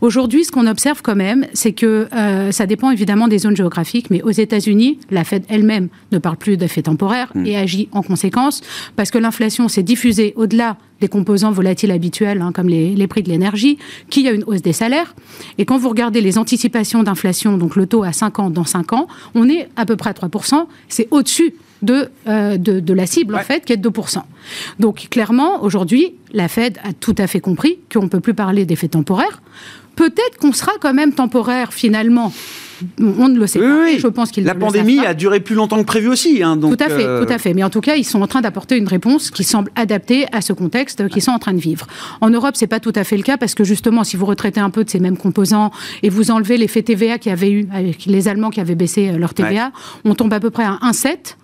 Aujourd'hui, 0.02 0.46
ce 0.46 0.52
qu'on 0.52 0.68
observe 0.68 1.02
quand 1.02 1.16
même, 1.16 1.46
c'est 1.54 1.74
que 1.74 2.08
euh, 2.14 2.52
ça 2.52 2.66
dépend 2.66 2.92
évidemment 2.92 3.28
des 3.28 3.40
zones 3.40 3.56
géographiques, 3.56 4.10
mais 4.10 4.22
aux 4.22 4.32
États-Unis, 4.32 5.00
la 5.10 5.24
Fed 5.24 5.44
elle-même 5.50 5.90
ne 6.12 6.18
parle 6.18 6.38
plus 6.38 6.58
d'effet 6.58 6.82
temporaire 6.82 7.32
mm. 7.36 7.46
et 7.46 7.58
agit 7.58 7.90
en 7.92 8.02
conséquence 8.02 8.62
parce 8.96 9.12
que 9.12 9.18
l'inflation 9.18 9.68
s'est 9.68 9.84
diffusée 9.84 10.34
au-delà 10.36 10.78
des 11.02 11.08
composants 11.08 11.52
volatiles 11.52 11.92
habituels, 11.92 12.42
hein, 12.42 12.52
comme 12.52 12.70
les, 12.70 12.96
les, 12.96 13.08
prix 13.08 13.24
de 13.24 13.30
l'énergie, 13.30 13.78
qu'il 14.10 14.24
y 14.24 14.28
a 14.28 14.32
une 14.32 14.44
hausse 14.46 14.62
des 14.62 14.74
salaires. 14.74 15.16
Et 15.58 15.66
quand 15.66 15.78
vous 15.78 15.90
regardez 15.90 16.22
les 16.22 16.38
anticipations 16.38 17.04
d'inflation, 17.04 17.58
donc 17.58 17.76
le 17.76 17.88
taux 17.88 18.04
à 18.04 18.12
5 18.12 18.40
ans 18.40 18.50
dans 18.50 18.66
5 18.66 18.94
ans, 18.94 19.08
on 19.36 19.48
est 19.50 19.70
à 19.76 19.86
peu 19.86 19.96
près 19.96 20.10
à 20.10 20.14
3%. 20.14 20.66
C'est 20.88 21.08
au-dessus 21.12 21.54
de, 21.82 22.10
euh, 22.28 22.58
de, 22.58 22.80
de, 22.80 22.94
la 22.94 23.06
cible, 23.06 23.36
en 23.36 23.40
fait, 23.40 23.66
qui 23.66 23.74
est 23.74 23.78
de 23.78 23.90
2%. 23.90 24.22
Donc, 24.80 25.08
clairement, 25.10 25.64
aujourd'hui, 25.64 26.14
la 26.34 26.48
Fed 26.48 26.78
a 26.84 26.94
tout 26.94 27.16
à 27.18 27.28
fait 27.28 27.40
compris 27.40 27.80
qu'on 27.92 28.04
ne 28.04 28.10
peut 28.10 28.20
plus 28.20 28.34
parler 28.34 28.66
d'effet 28.66 28.90
temporaire. 28.90 29.42
Peut-être 30.00 30.38
qu'on 30.40 30.54
sera 30.54 30.72
quand 30.80 30.94
même 30.94 31.12
temporaire, 31.12 31.74
finalement, 31.74 32.32
on 33.02 33.28
ne 33.28 33.38
le 33.38 33.48
sait 33.48 33.60
pas. 33.60 33.98
Je 33.98 34.08
pense 34.08 34.32
qu'il 34.32 34.46
la 34.46 34.56
pandémie 34.56 35.00
a 35.00 35.14
duré 35.14 35.42
plus 35.42 35.56
longtemps 35.56 35.78
que 35.78 35.86
prévu 35.86 36.08
aussi. 36.08 36.42
Hein, 36.42 36.58
tout 36.58 36.78
à 36.80 36.88
fait, 36.88 37.06
euh, 37.06 37.26
tout 37.26 37.34
à 37.34 37.38
fait. 37.38 37.54
Mais 37.54 37.64
en 37.64 37.70
tout 37.70 37.82
cas, 37.82 37.98
ils 37.98 38.06
sont 38.06 38.22
en 38.22 38.28
train 38.28 38.40
d'apporter 38.40 38.78
une 38.78 38.88
réponse 38.88 39.30
qui 39.30 39.44
semble 39.44 39.70
adaptée 39.76 40.26
à 40.32 40.40
ce 40.40 40.54
contexte 40.54 41.10
qu'ils 41.10 41.22
sont 41.22 41.32
en 41.32 41.38
train 41.40 41.52
de 41.52 41.60
vivre. 41.60 41.86
En 42.22 42.30
Europe, 42.30 42.56
c'est 42.56 42.66
pas 42.66 42.80
tout 42.80 42.94
à 42.96 43.04
fait 43.04 43.18
le 43.18 43.24
cas 43.24 43.36
parce 43.36 43.56
que 43.56 43.66
justement, 43.66 44.06
si 44.06 44.16
vous 44.16 44.26
retraitez 44.26 44.62
un 44.62 44.70
peu 44.70 44.86
de 44.86 44.90
ces 44.90 45.02
mêmes 45.02 45.18
composants 45.18 45.70
et 46.02 46.08
vous 46.08 46.32
enlevez 46.32 46.56
l'effet 46.56 46.82
TVA 46.82 47.18
qu'il 47.18 47.32
y 47.32 47.34
avait 47.34 47.52
eu 47.52 47.68
avec 47.74 48.06
les 48.06 48.30
Allemands 48.30 48.52
qui 48.52 48.62
avaient 48.62 48.76
baissé 48.76 49.12
leur 49.12 49.34
TVA, 49.34 49.74
on 50.06 50.16
tombe 50.16 50.32
à 50.32 50.40
peu 50.40 50.50
près 50.50 50.64
à 50.64 50.80
1,7 50.82 51.36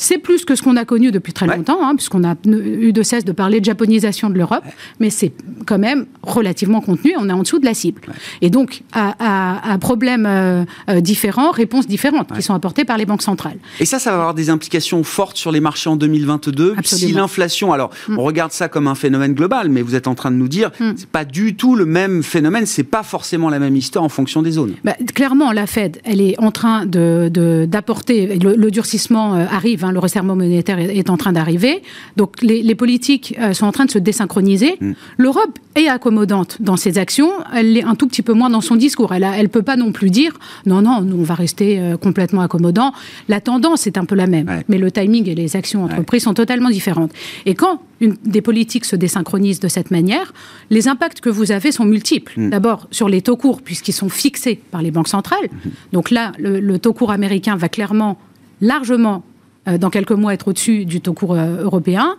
c'est 0.00 0.16
plus 0.16 0.46
que 0.46 0.54
ce 0.54 0.62
qu'on 0.62 0.76
a 0.76 0.86
connu 0.86 1.10
depuis 1.10 1.34
très 1.34 1.46
longtemps, 1.46 1.86
hein, 1.86 1.94
puisqu'on 1.94 2.24
a 2.24 2.34
eu 2.46 2.92
de 2.92 3.02
cesse 3.02 3.26
de 3.26 3.32
parler 3.32 3.60
de 3.60 3.66
japonisation 3.66 4.30
de 4.30 4.38
l'Europe, 4.38 4.64
mais 4.98 5.10
c'est 5.10 5.32
quand 5.66 5.78
même 5.78 6.06
relativement 6.22 6.80
contenu, 6.80 7.12
on 7.18 7.28
est 7.28 7.32
en 7.32 7.42
dessous 7.42 7.58
de 7.58 7.66
la 7.66 7.74
cible. 7.74 8.00
Et 8.40 8.48
donc, 8.48 8.82
à, 8.92 9.76
problèmes 9.78 10.24
euh, 10.26 10.64
euh, 10.88 11.00
différents, 11.02 11.50
réponses 11.50 11.86
différentes 11.86 12.32
qui 12.34 12.42
sont 12.42 12.54
apportées 12.54 12.86
par 12.86 12.96
les 12.96 13.04
banques 13.04 13.20
centrales. 13.20 13.58
Et 13.78 13.84
ça, 13.84 13.98
ça 13.98 14.10
va 14.10 14.16
avoir 14.16 14.34
des 14.34 14.48
implications 14.48 15.04
fortes 15.04 15.36
sur 15.36 15.52
les 15.52 15.60
marchés 15.60 15.90
en 15.90 15.96
2022. 15.96 16.76
Si 16.82 17.12
l'inflation, 17.12 17.72
alors 17.72 17.90
mm. 18.08 18.18
on 18.18 18.22
regarde 18.22 18.52
ça 18.52 18.68
comme 18.68 18.88
un 18.88 18.94
phénomène 18.94 19.34
global, 19.34 19.68
mais 19.68 19.82
vous 19.82 19.94
êtes 19.94 20.08
en 20.08 20.14
train 20.14 20.30
de 20.30 20.36
nous 20.36 20.48
dire, 20.48 20.70
mm. 20.80 20.92
c'est 20.96 21.10
pas 21.10 21.26
du 21.26 21.56
tout 21.56 21.76
le 21.76 21.84
même 21.84 22.22
phénomène, 22.22 22.64
c'est 22.64 22.84
pas 22.84 23.02
forcément 23.02 23.50
la 23.50 23.58
même 23.58 23.76
histoire 23.76 24.04
en 24.04 24.08
fonction 24.08 24.40
des 24.40 24.52
zones. 24.52 24.74
Bah, 24.82 24.96
clairement, 25.14 25.52
la 25.52 25.66
Fed, 25.66 26.00
elle 26.04 26.22
est 26.22 26.40
en 26.40 26.50
train 26.50 26.86
d'apporter, 26.86 28.38
de, 28.38 28.54
le, 28.54 28.70
durcissement 28.70 29.34
euh, 29.34 29.44
arrive. 29.50 29.84
Hein, 29.84 29.89
le 29.92 29.98
resserrement 29.98 30.36
monétaire 30.36 30.78
est, 30.78 31.10
en 31.10 31.16
train 31.16 31.32
d'arriver. 31.32 31.82
Donc 32.16 32.42
les, 32.42 32.74
politiques 32.74 33.34
euh, 33.40 33.52
sont 33.52 33.66
en 33.66 33.72
train 33.72 33.84
de 33.84 33.90
se 33.90 33.98
désynchroniser. 33.98 34.76
Mm. 34.80 34.92
L'Europe 35.18 35.58
est 35.74 35.88
accommodante 35.88 36.58
dans 36.60 36.76
ses 36.76 36.98
actions. 36.98 37.30
Elle 37.54 37.76
est 37.76 37.84
un 37.84 37.94
tout 37.94 38.06
petit 38.06 38.22
peu 38.22 38.32
moins 38.32 38.50
dans 38.50 38.60
son 38.60 38.76
discours. 38.76 39.12
Elle 39.14 39.24
ne 39.42 39.46
peut 39.46 39.62
pas 39.62 39.76
non 39.76 39.92
plus 39.92 40.10
dire 40.10 40.38
non, 40.66 40.82
non, 40.82 41.00
nous, 41.02 41.18
on 41.18 41.22
va 41.22 41.34
rester 41.34 41.78
euh, 41.78 41.96
complètement 41.96 42.42
accommodant. 42.42 42.92
La 43.28 43.40
tendance 43.40 43.86
est 43.86 43.98
un 43.98 44.04
peu 44.04 44.14
la 44.14 44.26
même. 44.26 44.62
Mais 44.68 44.78
le 44.78 44.90
timing 44.90 45.28
et 45.28 45.34
les 45.34 45.56
actions 45.56 45.84
entreprises 45.84 46.24
sont 46.24 46.34
totalement 46.34 46.70
différentes. 46.70 47.12
Et 47.46 47.54
quand 47.54 47.80
une, 48.00 48.16
des 48.24 48.40
politiques 48.40 48.84
se 48.84 48.96
désynchronisent 48.96 49.60
de 49.60 49.68
cette 49.68 49.90
manière, 49.90 50.32
les 50.70 50.88
impacts 50.88 51.20
que 51.20 51.28
vous 51.28 51.52
avez 51.52 51.72
sont 51.72 51.84
multiples. 51.84 52.32
Mm. 52.36 52.50
D'abord 52.50 52.88
sur 52.90 53.08
les 53.08 53.22
taux 53.22 53.36
courts, 53.36 53.62
puisqu'ils 53.62 53.92
sont 53.92 54.08
fixés 54.08 54.60
par 54.70 54.82
les 54.82 54.90
banques 54.90 55.08
centrales. 55.08 55.44
Mm-hmm. 55.44 55.92
Donc 55.92 56.10
là, 56.10 56.32
le, 56.38 56.60
le 56.60 56.78
taux 56.78 56.92
court 56.92 57.10
américain 57.10 57.56
va 57.56 57.68
clairement 57.68 58.18
largement 58.60 59.22
dans 59.66 59.90
quelques 59.90 60.12
mois 60.12 60.34
être 60.34 60.48
au-dessus 60.48 60.84
du 60.84 61.00
taux 61.00 61.12
court 61.12 61.34
euh, 61.34 61.62
européen. 61.62 62.16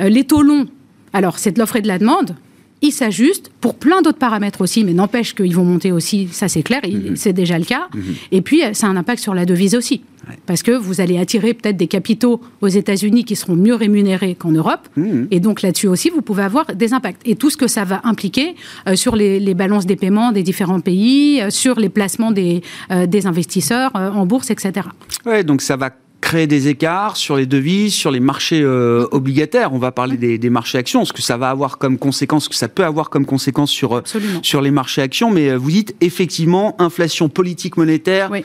Euh, 0.00 0.08
les 0.08 0.24
taux 0.24 0.42
longs, 0.42 0.66
alors 1.12 1.38
c'est 1.38 1.52
de 1.52 1.58
l'offre 1.58 1.76
et 1.76 1.82
de 1.82 1.88
la 1.88 1.98
demande. 1.98 2.34
Ils 2.80 2.92
s'ajustent 2.92 3.50
pour 3.60 3.74
plein 3.74 4.02
d'autres 4.02 4.18
paramètres 4.18 4.60
aussi, 4.60 4.84
mais 4.84 4.92
n'empêche 4.92 5.34
qu'ils 5.34 5.54
vont 5.54 5.64
monter 5.64 5.90
aussi, 5.90 6.28
ça 6.30 6.46
c'est 6.46 6.62
clair, 6.62 6.80
mhm. 6.84 7.16
c'est 7.16 7.32
déjà 7.32 7.58
le 7.58 7.64
cas. 7.64 7.88
Mhm. 7.92 8.02
Et 8.30 8.40
puis, 8.40 8.62
ça 8.72 8.86
a 8.86 8.90
un 8.90 8.96
impact 8.96 9.20
sur 9.20 9.34
la 9.34 9.46
devise 9.46 9.74
aussi. 9.74 10.02
Parce 10.46 10.62
que 10.62 10.72
vous 10.72 11.00
allez 11.00 11.18
attirer 11.18 11.54
peut-être 11.54 11.76
des 11.76 11.86
capitaux 11.86 12.40
aux 12.60 12.68
États-Unis 12.68 13.24
qui 13.24 13.34
seront 13.34 13.56
mieux 13.56 13.74
rémunérés 13.74 14.34
qu'en 14.36 14.52
Europe. 14.52 14.88
Mhm. 14.96 15.26
Et 15.32 15.40
donc 15.40 15.62
là-dessus 15.62 15.88
aussi, 15.88 16.10
vous 16.10 16.22
pouvez 16.22 16.44
avoir 16.44 16.66
des 16.66 16.92
impacts. 16.92 17.26
Et 17.26 17.34
tout 17.34 17.50
ce 17.50 17.56
que 17.56 17.66
ça 17.66 17.84
va 17.84 18.00
impliquer 18.04 18.54
sur 18.94 19.16
les, 19.16 19.54
balances 19.54 19.86
des 19.86 19.96
paiements 19.96 20.30
des 20.30 20.44
différents 20.44 20.80
pays, 20.80 21.42
sur 21.48 21.80
les 21.80 21.88
placements 21.88 22.30
des, 22.30 22.62
des 23.08 23.26
investisseurs 23.26 23.90
en 23.94 24.24
bourse, 24.24 24.50
etc. 24.50 24.86
Ouais, 25.26 25.42
donc 25.42 25.62
ça 25.62 25.76
va 25.76 25.90
créer 26.28 26.46
des 26.46 26.68
écarts 26.68 27.16
sur 27.16 27.36
les 27.36 27.46
devises, 27.46 27.94
sur 27.94 28.10
les 28.10 28.20
marchés 28.20 28.60
euh, 28.60 29.06
obligataires. 29.12 29.72
On 29.72 29.78
va 29.78 29.92
parler 29.92 30.18
des, 30.18 30.50
marchés 30.50 30.76
actions, 30.76 31.06
ce 31.06 31.14
que 31.14 31.22
ça 31.22 31.38
va 31.38 31.48
avoir 31.48 31.78
comme 31.78 31.96
conséquence, 31.96 32.44
ce 32.44 32.48
que 32.50 32.54
ça 32.54 32.68
peut 32.68 32.84
avoir 32.84 33.08
comme 33.08 33.24
conséquence 33.24 33.70
sur, 33.70 34.02
sur 34.42 34.60
les 34.60 34.70
marchés 34.70 35.00
actions. 35.00 35.30
Mais 35.30 35.56
vous 35.56 35.70
dites 35.70 35.96
effectivement, 36.02 36.76
inflation 36.78 37.30
politique 37.30 37.78
monétaire. 37.78 38.30
Oui 38.30 38.44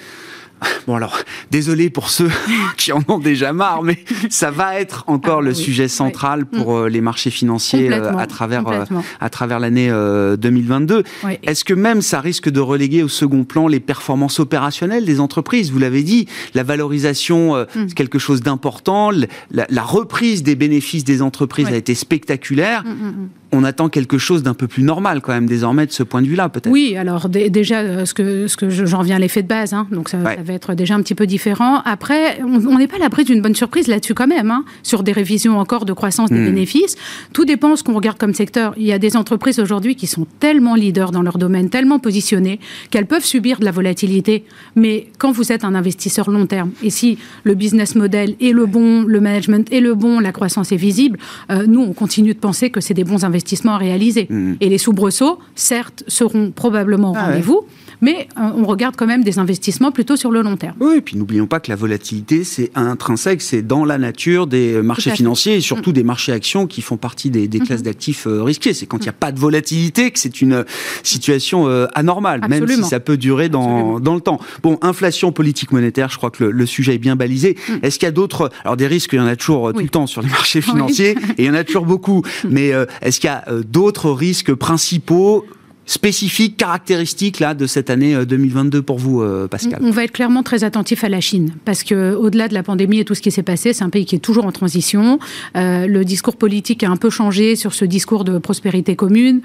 Bon 0.88 0.96
alors, 0.96 1.18
désolé 1.52 1.90
pour 1.90 2.10
ceux 2.10 2.30
qui 2.78 2.92
en 2.92 3.02
ont 3.08 3.20
déjà 3.20 3.54
marre, 3.54 3.84
mais 3.84 4.04
ça 4.30 4.52
va 4.52 4.80
être 4.80 5.06
encore 5.08 5.40
ah, 5.40 5.44
le 5.44 5.54
sujet 5.54 5.88
central 5.88 6.46
pour 6.46 6.74
mm. 6.74 6.84
euh, 6.84 6.90
les 6.90 7.02
marchés 7.02 7.30
financiers 7.30 7.92
euh, 7.92 8.18
à 8.18 8.28
travers 8.28 8.68
euh, 8.68 8.84
à 9.20 9.30
travers 9.30 9.60
l'année 9.60 9.90
2022. 9.90 11.04
Est-ce 11.44 11.64
que 11.64 11.74
même 11.74 12.02
ça 12.02 12.20
risque 12.20 12.50
de 12.50 12.60
reléguer 12.60 13.04
au 13.04 13.08
second 13.08 13.44
plan 13.44 13.68
les 13.68 13.80
performances 13.80 14.40
opérationnelles 14.40 15.06
des 15.06 15.20
entreprises? 15.20 15.72
Vous 15.72 15.80
l'avez 15.80 16.04
dit, 16.04 16.28
la 16.54 16.64
valorisation 16.64 17.56
mm. 17.56 17.66
c'est 17.88 17.94
quelque 17.94 18.20
chose 18.20 18.42
d'important, 18.42 19.12
la, 19.52 19.84
reprise 19.84 20.44
des 20.44 20.56
bénéfices 20.56 21.04
des 21.04 21.22
entreprises 21.22 21.68
a 21.68 21.76
été 21.76 21.96
spectaculaire. 21.96 22.84
Mm, 22.84 23.30
on 23.54 23.64
attend 23.64 23.88
quelque 23.88 24.18
chose 24.18 24.44
d'un 24.44 24.56
peu 24.56 24.68
plus 24.68 24.84
normal 24.84 25.22
quand 25.22 25.32
même 25.32 25.46
désormais 25.46 25.86
de 25.86 25.92
ce 25.92 26.04
point 26.04 26.22
de 26.22 26.28
vue-là, 26.28 26.50
peut-être. 26.50 26.72
Oui, 26.72 26.98
alors 26.98 27.30
déjà, 27.30 28.06
ce 28.06 28.14
que, 28.14 28.48
ce 28.48 28.58
que 28.58 28.70
j'en 28.70 29.04
viens 29.04 29.18
à 29.18 29.20
l'effet 29.20 29.44
de 29.44 29.48
base, 29.48 29.74
hein, 29.74 29.88
donc 29.92 30.10
ça, 30.10 30.18
va 30.18 30.54
être 30.54 30.74
déjà 30.74 30.96
un 30.96 31.02
petit 31.02 31.14
peu 31.16 31.28
différent. 31.28 31.82
Après, 31.86 32.42
on 32.42 32.78
n'est 32.78 32.88
pas 32.88 32.96
à 32.98 33.00
l'abri 33.00 33.24
d'une 33.24 33.42
bonne 33.42 33.56
surprise 33.56 33.88
là-dessus 33.88 34.16
quand 34.16 34.28
même, 34.28 34.50
hein, 34.50 34.66
sur 34.82 35.04
des 35.04 35.12
révisions 35.12 35.60
encore 35.60 35.86
de 35.86 35.94
croissance 35.94 36.32
des 36.32 36.40
hmm. 36.40 36.46
bénéfices. 36.46 36.96
Tout 37.32 37.46
dépend 37.46 37.72
de 37.72 37.76
ce 37.76 37.84
qu'on 37.84 37.94
regarde 37.94 38.18
comme 38.18 38.34
secteur. 38.34 38.74
Il 38.78 38.86
y 38.86 38.92
a 38.92 39.00
des 39.00 39.16
entreprises 39.16 39.60
aujourd'hui 39.60 39.96
qui 39.96 40.08
sont 40.08 40.26
tellement 40.40 40.74
leaders 40.74 41.12
dans 41.12 41.22
leur 41.22 41.38
domaine, 41.38 41.70
tellement 41.70 42.00
positionnées, 42.00 42.60
qu'elles 42.90 43.06
peuvent 43.06 43.26
subir 43.26 43.60
de 43.60 43.66
la 43.66 43.72
volatilité. 43.72 44.46
Mais 44.76 45.08
quand 45.20 45.32
vous 45.32 45.52
êtes 45.52 45.64
un 45.64 45.76
investisseur 45.76 46.32
long 46.32 46.48
terme, 46.48 46.72
et 46.82 46.90
si 46.90 47.20
le 47.44 47.54
business 47.54 47.96
model 47.96 48.36
est 48.42 48.52
le 48.52 48.66
bon, 48.66 49.04
le 49.04 49.22
management 49.22 49.72
est 49.72 49.80
le 49.80 49.94
bon, 49.94 50.20
la 50.20 50.32
croissance 50.32 50.72
est 50.72 50.78
visible, 50.78 51.20
euh, 51.52 51.66
nous, 51.68 51.82
on 51.82 51.94
continue 51.94 52.34
de 52.34 52.40
penser 52.40 52.72
que 52.72 52.82
c'est 52.82 52.96
des 52.96 53.04
bons 53.04 53.24
investissements 53.24 53.43
investissements 53.44 53.76
à 53.76 53.78
réaliser. 53.78 54.28
Hmm. 54.30 54.54
Et 54.62 54.70
les 54.70 54.78
soubresauts, 54.78 55.40
certes, 55.56 56.04
seront 56.08 56.52
probablement 56.52 57.12
au 57.12 57.16
ah 57.18 57.26
rendez-vous 57.26 57.66
mais 58.04 58.28
euh, 58.38 58.50
on 58.58 58.66
regarde 58.66 58.96
quand 58.98 59.08
même 59.08 59.24
des 59.24 59.40
investissements 59.40 59.94
plutôt 59.94 60.18
sur 60.18 60.30
le 60.30 60.42
long 60.42 60.58
terme. 60.58 60.76
Oui, 60.82 60.98
et 60.98 61.02
puis 61.02 61.16
n'oublions 61.16 61.48
pas 61.48 61.62
que 61.62 61.72
la 61.72 61.78
volatilité, 61.78 62.44
c'est 62.44 62.70
intrinsèque, 62.76 63.42
c'est 63.42 63.62
dans 63.62 63.86
la 63.86 63.98
nature 63.98 64.46
des 64.46 64.82
marchés 64.82 65.12
financiers 65.12 65.56
et 65.56 65.62
surtout 65.62 65.92
mm. 65.92 65.94
des 65.94 66.04
marchés 66.04 66.34
actions 66.34 66.68
qui 66.68 66.82
font 66.82 66.98
partie 66.98 67.30
des, 67.30 67.48
mm-hmm. 67.48 67.66
classes 67.66 67.82
d'actifs 67.82 68.28
euh, 68.28 68.44
risqués. 68.44 68.74
C'est 68.74 68.88
quand 68.88 68.98
il 68.98 69.04
n'y 69.04 69.10
a 69.10 69.14
pas 69.14 69.32
de 69.32 69.40
volatilité 69.40 70.12
que 70.12 70.20
c'est 70.20 70.42
une 70.42 70.66
situation 71.02 71.70
euh, 71.70 71.88
anormale, 71.96 72.42
même 72.50 72.68
si 72.68 72.84
ça 72.84 73.00
peut 73.00 73.16
durer 73.16 73.48
dans, 73.48 74.02
dans, 74.02 74.16
le 74.16 74.22
temps. 74.22 74.42
Bon, 74.62 74.78
inflation 74.82 75.32
politique 75.32 75.72
monétaire, 75.72 76.10
je 76.10 76.18
crois 76.18 76.30
que 76.30 76.44
le, 76.44 76.66
sujet 76.66 76.96
est 76.96 77.00
bien 77.00 77.16
balisé. 77.16 77.56
Mm. 77.70 77.74
Est-ce 77.84 78.00
qu'il 78.00 78.06
y 78.06 78.10
a 78.10 78.12
d'autres... 78.12 78.52
Alors 78.66 78.76
des 78.76 78.88
risques, 78.88 79.14
il 79.14 79.20
y 79.20 79.22
en 79.22 79.28
a 79.28 79.38
toujours 79.38 79.72
tout 79.72 79.80
le 79.80 79.88
temps 79.88 80.08
sur 80.08 80.22
les 80.22 80.30
marchés 80.30 80.60
financiers 80.72 81.16
et 81.38 81.44
il 81.44 81.46
y 81.46 81.50
en 81.50 81.54
a 81.54 81.64
toujours 81.64 81.86
beaucoup. 81.86 82.22
Mm. 82.44 82.48
Mais 82.50 82.72
est-ce 83.02 83.22
qu'il 83.22 83.30
y 83.30 83.32
a 83.32 83.33
d'autres 83.64 84.12
risques 84.12 84.54
principaux 84.54 85.46
spécifiques, 85.86 86.58
caractéristiques 86.58 87.40
là 87.40 87.54
de 87.54 87.68
cette 87.68 87.90
année 87.90 88.26
2022 88.26 88.78
euh, 88.78 88.82
pour 88.82 89.00
vous, 89.00 89.22
euh, 89.22 89.48
Pascal 89.48 89.80
On 89.84 89.92
va 89.92 90.06
être 90.06 90.12
clairement 90.12 90.44
très 90.44 90.64
attentif 90.64 91.04
à 91.04 91.10
la 91.10 91.20
Chine 91.20 91.52
parce 91.66 91.84
que 91.84 92.16
au-delà 92.16 92.48
de 92.48 92.54
la 92.54 92.64
pandémie 92.64 93.00
et 93.00 93.06
tout 93.06 93.16
ce 93.16 93.22
qui 93.22 93.32
s'est 93.32 93.44
passé, 93.44 93.74
c'est 93.74 93.84
un 93.84 93.90
pays 93.90 94.06
qui 94.06 94.16
est 94.16 94.20
toujours 94.20 94.46
en 94.46 94.52
transition. 94.52 95.20
Euh, 95.58 95.88
le 95.88 96.06
discours 96.06 96.38
politique 96.38 96.84
a 96.84 96.90
un 96.90 96.96
peu 96.96 97.10
changé 97.10 97.56
sur 97.56 97.74
ce 97.74 97.84
discours 97.86 98.24
de 98.24 98.38
prospérité 98.38 98.96
commune. 98.96 99.42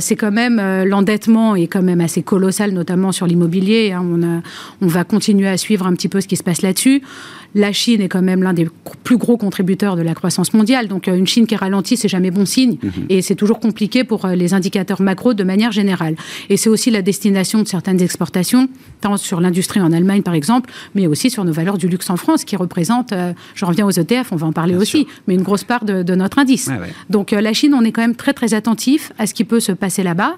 c'est 0.00 0.16
quand 0.16 0.32
même 0.32 0.60
l'endettement 0.84 1.54
est 1.54 1.66
quand 1.66 1.82
même 1.82 2.00
assez 2.00 2.22
colossal, 2.22 2.72
notamment 2.72 3.12
sur 3.12 3.26
l'immobilier. 3.26 3.92
Hein. 3.92 4.42
On 4.80 4.86
va 4.86 5.04
continuer 5.04 5.48
à 5.48 5.56
suivre 5.56 5.86
un 5.86 5.94
petit 5.94 6.08
peu 6.08 6.20
ce 6.20 6.26
qui 6.26 6.36
se 6.36 6.42
passe 6.42 6.62
là-dessus. 6.62 7.02
La 7.54 7.72
Chine 7.72 8.00
est 8.00 8.08
quand 8.08 8.22
même 8.22 8.42
l'un 8.42 8.52
des 8.52 8.68
plus 9.04 9.16
gros 9.16 9.36
contributeurs 9.36 9.96
de 9.96 10.02
la 10.02 10.14
croissance 10.14 10.52
mondiale. 10.52 10.88
Donc 10.88 11.06
une 11.06 11.26
Chine 11.26 11.46
qui 11.46 11.56
ralentit, 11.56 11.96
c'est 11.96 12.08
jamais 12.08 12.30
bon 12.30 12.46
signe. 12.46 12.78
Mhm. 12.82 12.92
Et 13.08 13.22
c'est 13.22 13.34
toujours 13.34 13.60
compliqué 13.60 14.04
pour 14.04 14.26
les 14.26 14.54
indicateurs 14.54 15.00
macro 15.00 15.34
de 15.34 15.44
manière 15.44 15.72
générale. 15.72 16.16
Et 16.50 16.56
c'est 16.56 16.68
aussi 16.68 16.90
la 16.90 17.02
destination 17.02 17.62
de 17.62 17.68
certaines 17.68 18.00
exportations, 18.00 18.68
tant 19.00 19.16
sur 19.16 19.40
l'industrie 19.40 19.80
en 19.80 19.92
Allemagne 19.92 20.22
par 20.22 20.34
exemple, 20.34 20.70
mais 20.94 21.06
aussi 21.06 21.30
sur 21.30 21.44
nos 21.44 21.52
valeurs 21.52 21.78
du 21.78 21.88
luxe 21.88 22.10
en 22.10 22.16
France, 22.16 22.44
qui 22.44 22.56
représentent, 22.56 23.12
euh, 23.12 23.32
je 23.54 23.64
reviens 23.64 23.86
aux 23.86 23.90
ETF, 23.90 24.32
on 24.32 24.36
va 24.36 24.46
en 24.46 24.52
parler 24.52 24.76
aussi, 24.76 25.06
mais 25.26 25.34
une 25.34 25.42
grosse 25.42 25.64
part 25.64 25.84
de, 25.84 26.14
notre 26.14 26.38
indice. 26.38 26.70
Donc 27.10 27.32
euh, 27.32 27.40
la 27.40 27.52
Chine, 27.52 27.74
on 27.74 27.84
est 27.84 27.92
quand 27.92 28.00
même 28.02 28.16
très 28.16 28.32
très 28.32 28.54
attentif 28.54 29.12
à 29.18 29.26
ce 29.26 29.34
qui 29.34 29.44
peut 29.44 29.60
se 29.60 29.72
passer 29.72 30.02
là-bas. 30.02 30.36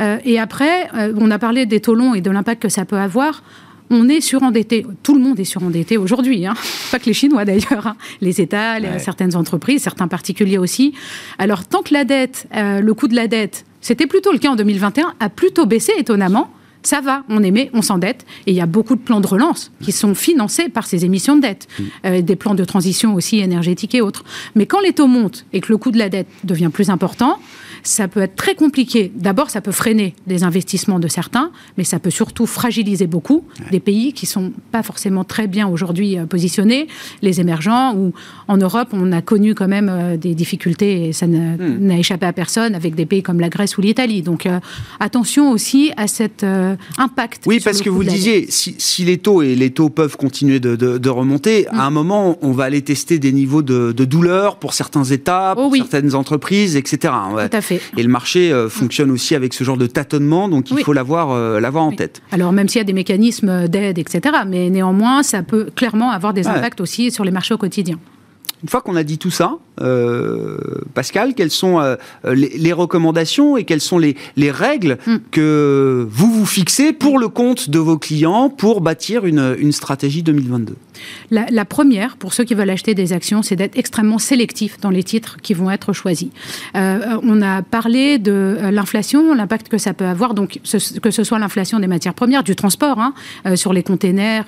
Euh, 0.00 0.18
et 0.24 0.38
après, 0.38 0.88
on 1.16 1.30
a 1.30 1.38
parlé 1.38 1.66
des 1.66 1.80
taux 1.80 1.94
longs 1.94 2.14
et 2.14 2.20
de 2.20 2.30
l'impact 2.30 2.62
que 2.62 2.68
ça 2.68 2.84
peut 2.84 2.98
avoir 2.98 3.42
on 3.90 4.08
est 4.08 4.20
surendetté. 4.20 4.86
Tout 5.02 5.14
le 5.14 5.20
monde 5.20 5.38
est 5.40 5.44
surendetté 5.44 5.96
aujourd'hui. 5.96 6.46
Hein. 6.46 6.54
Pas 6.90 6.98
que 6.98 7.06
les 7.06 7.14
Chinois 7.14 7.44
d'ailleurs. 7.44 7.86
Hein. 7.86 7.96
Les 8.20 8.40
États, 8.40 8.78
certaines 8.98 9.36
entreprises, 9.36 9.82
certains 9.82 10.08
particuliers 10.08 10.58
aussi. 10.58 10.94
Alors 11.38 11.66
tant 11.66 11.82
que 11.82 11.94
la 11.94 12.04
dette, 12.04 12.48
le 12.54 12.92
coût 12.92 13.08
de 13.08 13.14
la 13.14 13.28
dette 13.28 13.64
c'était 13.80 14.06
plutôt 14.06 14.32
le 14.32 14.38
cas 14.38 14.50
en 14.50 14.56
2021, 14.56 15.14
a 15.20 15.28
plutôt 15.28 15.66
baissé 15.66 15.92
étonnamment. 15.96 16.50
Ça 16.82 17.00
va, 17.00 17.24
on 17.28 17.42
émet, 17.42 17.70
on 17.74 17.82
s'endette, 17.82 18.24
et 18.46 18.52
il 18.52 18.56
y 18.56 18.60
a 18.60 18.66
beaucoup 18.66 18.94
de 18.94 19.00
plans 19.00 19.20
de 19.20 19.26
relance 19.26 19.72
qui 19.82 19.90
sont 19.90 20.14
financés 20.14 20.68
par 20.68 20.86
ces 20.86 21.04
émissions 21.04 21.36
de 21.36 21.42
dette, 21.42 21.66
mm. 21.66 21.84
euh, 22.06 22.20
des 22.22 22.36
plans 22.36 22.54
de 22.54 22.64
transition 22.64 23.14
aussi 23.14 23.40
énergétique 23.40 23.94
et 23.94 24.00
autres. 24.00 24.24
Mais 24.54 24.66
quand 24.66 24.80
les 24.80 24.92
taux 24.92 25.08
montent 25.08 25.44
et 25.52 25.60
que 25.60 25.72
le 25.72 25.76
coût 25.76 25.90
de 25.90 25.98
la 25.98 26.08
dette 26.08 26.28
devient 26.44 26.70
plus 26.72 26.88
important, 26.88 27.40
ça 27.88 28.06
peut 28.06 28.20
être 28.20 28.36
très 28.36 28.54
compliqué. 28.54 29.10
D'abord, 29.14 29.50
ça 29.50 29.60
peut 29.60 29.72
freiner 29.72 30.14
les 30.26 30.44
investissements 30.44 30.98
de 30.98 31.08
certains, 31.08 31.50
mais 31.78 31.84
ça 31.84 31.98
peut 31.98 32.10
surtout 32.10 32.46
fragiliser 32.46 33.06
beaucoup 33.06 33.44
des 33.70 33.80
pays 33.80 34.12
qui 34.12 34.26
sont 34.26 34.52
pas 34.70 34.82
forcément 34.82 35.24
très 35.24 35.46
bien 35.46 35.66
aujourd'hui 35.66 36.18
euh, 36.18 36.26
positionnés, 36.26 36.86
les 37.22 37.40
émergents, 37.40 37.94
ou 37.96 38.12
en 38.46 38.58
Europe, 38.58 38.88
on 38.92 39.10
a 39.12 39.22
connu 39.22 39.54
quand 39.54 39.68
même 39.68 39.88
euh, 39.90 40.16
des 40.16 40.34
difficultés, 40.34 41.08
et 41.08 41.12
ça 41.12 41.26
hmm. 41.26 41.78
n'a 41.80 41.98
échappé 41.98 42.26
à 42.26 42.32
personne, 42.32 42.74
avec 42.74 42.94
des 42.94 43.06
pays 43.06 43.22
comme 43.22 43.40
la 43.40 43.48
Grèce 43.48 43.78
ou 43.78 43.80
l'Italie. 43.80 44.20
Donc, 44.22 44.44
euh, 44.44 44.60
attention 45.00 45.50
aussi 45.50 45.90
à 45.96 46.06
cet 46.06 46.44
impact. 46.98 47.44
Oui, 47.46 47.60
parce 47.64 47.80
que 47.80 47.88
vous 47.88 48.02
le 48.02 48.08
disiez, 48.08 48.46
si, 48.50 49.04
les 49.04 49.18
taux, 49.18 49.42
et 49.42 49.54
les 49.54 49.70
taux 49.70 49.88
peuvent 49.88 50.16
continuer 50.16 50.60
de, 50.60 51.08
remonter, 51.08 51.66
à 51.68 51.86
un 51.86 51.90
hmm. 51.90 51.94
moment, 51.94 52.38
on 52.42 52.52
va 52.52 52.64
aller 52.64 52.82
tester 52.82 53.18
des 53.18 53.32
niveaux 53.32 53.62
de, 53.62 53.92
douleur 53.92 54.56
pour 54.56 54.74
certains 54.74 55.04
États, 55.04 55.54
pour 55.54 55.72
oh 55.72 55.74
certaines 55.74 56.14
entreprises, 56.14 56.76
etc. 56.76 57.14
Tout 57.32 57.56
à 57.56 57.60
fait. 57.60 57.77
Et 57.96 58.02
le 58.02 58.08
marché 58.08 58.52
euh, 58.52 58.68
fonctionne 58.68 59.10
aussi 59.10 59.34
avec 59.34 59.54
ce 59.54 59.64
genre 59.64 59.76
de 59.76 59.86
tâtonnement, 59.86 60.48
donc 60.48 60.70
il 60.70 60.78
faut 60.78 60.92
l'avoir 60.92 61.30
euh, 61.30 61.60
l'avoir 61.60 61.84
en 61.84 61.92
tête. 61.92 62.22
Alors 62.32 62.52
même 62.52 62.68
s'il 62.68 62.78
y 62.78 62.82
a 62.82 62.84
des 62.84 62.92
mécanismes 62.92 63.68
d'aide, 63.68 63.98
etc., 63.98 64.20
mais 64.46 64.70
néanmoins, 64.70 65.22
ça 65.22 65.42
peut 65.42 65.68
clairement 65.74 66.10
avoir 66.10 66.34
des 66.34 66.46
impacts 66.46 66.80
aussi 66.80 67.10
sur 67.10 67.24
les 67.24 67.30
marchés 67.30 67.54
au 67.54 67.58
quotidien. 67.58 67.98
Une 68.62 68.68
fois 68.68 68.80
qu'on 68.80 68.96
a 68.96 69.04
dit 69.04 69.18
tout 69.18 69.30
ça, 69.30 69.58
euh, 69.80 70.56
Pascal, 70.94 71.34
quelles 71.34 71.50
sont 71.50 71.80
euh, 71.80 71.96
les, 72.24 72.72
recommandations 72.72 73.56
et 73.56 73.64
quelles 73.64 73.80
sont 73.80 73.98
les, 73.98 74.16
règles 74.36 74.98
hmm. 75.06 75.16
que 75.30 76.06
vous 76.10 76.32
vous 76.32 76.46
fixez 76.46 76.92
pour 76.92 77.18
le 77.18 77.28
compte 77.28 77.70
de 77.70 77.78
vos 77.78 77.98
clients 77.98 78.50
pour 78.50 78.80
bâtir 78.80 79.26
une, 79.26 79.56
une 79.58 79.72
stratégie 79.72 80.22
2022 80.22 80.74
la, 81.30 81.64
première, 81.64 82.16
pour 82.16 82.34
ceux 82.34 82.42
qui 82.42 82.54
veulent 82.54 82.70
acheter 82.70 82.92
des 82.92 83.12
actions, 83.12 83.42
c'est 83.42 83.54
d'être 83.54 83.78
extrêmement 83.78 84.18
sélectif 84.18 84.80
dans 84.80 84.90
les 84.90 85.04
titres 85.04 85.36
qui 85.40 85.54
vont 85.54 85.70
être 85.70 85.92
choisis. 85.92 86.30
Euh, 86.74 87.18
on 87.22 87.40
a 87.40 87.62
parlé 87.62 88.18
de 88.18 88.58
l'inflation, 88.72 89.32
l'impact 89.32 89.68
que 89.68 89.78
ça 89.78 89.94
peut 89.94 90.06
avoir, 90.06 90.34
donc 90.34 90.58
que 91.00 91.10
ce 91.10 91.24
soit 91.24 91.38
l'inflation 91.38 91.78
des 91.78 91.86
matières 91.86 92.14
premières, 92.14 92.42
du 92.42 92.56
transport, 92.56 92.98
hein, 92.98 93.14
sur 93.54 93.72
les 93.72 93.84
containers, 93.84 94.46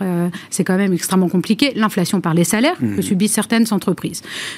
c'est 0.51 0.65
quand 0.65 0.77
même 0.77 0.93
extrêmement 0.93 1.29
compliqué. 1.29 1.73
L'inflation 1.77 2.21
par 2.21 2.35
les 2.35 2.45
salaires 2.45 2.79
que 2.79 2.99
hmm. 2.99 3.03
subissent 3.03 3.35
certaines 3.35 3.67
entreprises. 3.71 4.00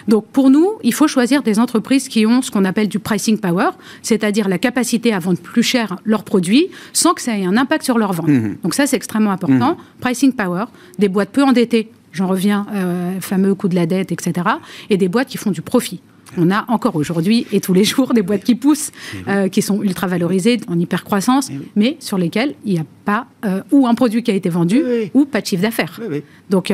Donc 0.08 0.26
pour 0.26 0.50
nous, 0.50 0.72
il 0.82 0.94
faut 0.94 1.08
choisir 1.08 1.42
des 1.42 1.58
entreprises 1.58 2.08
qui 2.08 2.26
ont 2.26 2.42
ce 2.42 2.50
qu'on 2.50 2.64
appelle 2.64 2.88
du 2.88 2.98
pricing 2.98 3.38
power, 3.38 3.70
c'est-à-dire 4.02 4.48
la 4.48 4.58
capacité 4.58 5.12
à 5.12 5.18
vendre 5.18 5.38
plus 5.38 5.62
cher 5.62 5.96
leurs 6.04 6.24
produits 6.24 6.68
sans 6.92 7.14
que 7.14 7.22
ça 7.22 7.38
ait 7.38 7.44
un 7.44 7.56
impact 7.56 7.84
sur 7.84 7.98
leur 7.98 8.12
vente. 8.12 8.28
Mmh. 8.28 8.56
Donc 8.62 8.74
ça, 8.74 8.86
c'est 8.86 8.96
extrêmement 8.96 9.30
important. 9.30 9.72
Mmh. 9.72 10.00
Pricing 10.00 10.32
power, 10.32 10.64
des 10.98 11.08
boîtes 11.08 11.30
peu 11.30 11.42
endettées, 11.42 11.90
j'en 12.12 12.26
reviens, 12.26 12.66
euh, 12.72 13.20
fameux 13.20 13.54
coût 13.54 13.68
de 13.68 13.74
la 13.74 13.86
dette, 13.86 14.12
etc., 14.12 14.46
et 14.90 14.96
des 14.96 15.08
boîtes 15.08 15.28
qui 15.28 15.38
font 15.38 15.50
du 15.50 15.62
profit. 15.62 16.00
On 16.38 16.50
a 16.50 16.64
encore 16.68 16.96
aujourd'hui 16.96 17.46
et 17.52 17.60
tous 17.60 17.74
les 17.74 17.84
jours 17.84 18.14
des 18.14 18.22
boîtes 18.22 18.42
qui 18.42 18.54
poussent, 18.54 18.90
mmh. 18.90 19.16
euh, 19.28 19.48
qui 19.48 19.60
sont 19.60 19.82
ultra 19.82 20.06
valorisées, 20.06 20.60
en 20.66 20.78
hyper 20.78 21.04
croissance, 21.04 21.50
mais 21.76 21.96
sur 22.00 22.16
lesquelles 22.16 22.54
il 22.64 22.72
n'y 22.74 22.80
a 22.80 22.86
pas 23.04 23.26
euh, 23.44 23.62
ou 23.70 23.86
un 23.86 23.94
produit 23.94 24.22
qui 24.22 24.30
a 24.30 24.34
été 24.34 24.48
vendu 24.48 24.82
ou 25.12 25.26
pas 25.26 25.42
de 25.42 25.46
chiffre 25.46 25.62
d'affaires. 25.62 26.00
Donc 26.48 26.72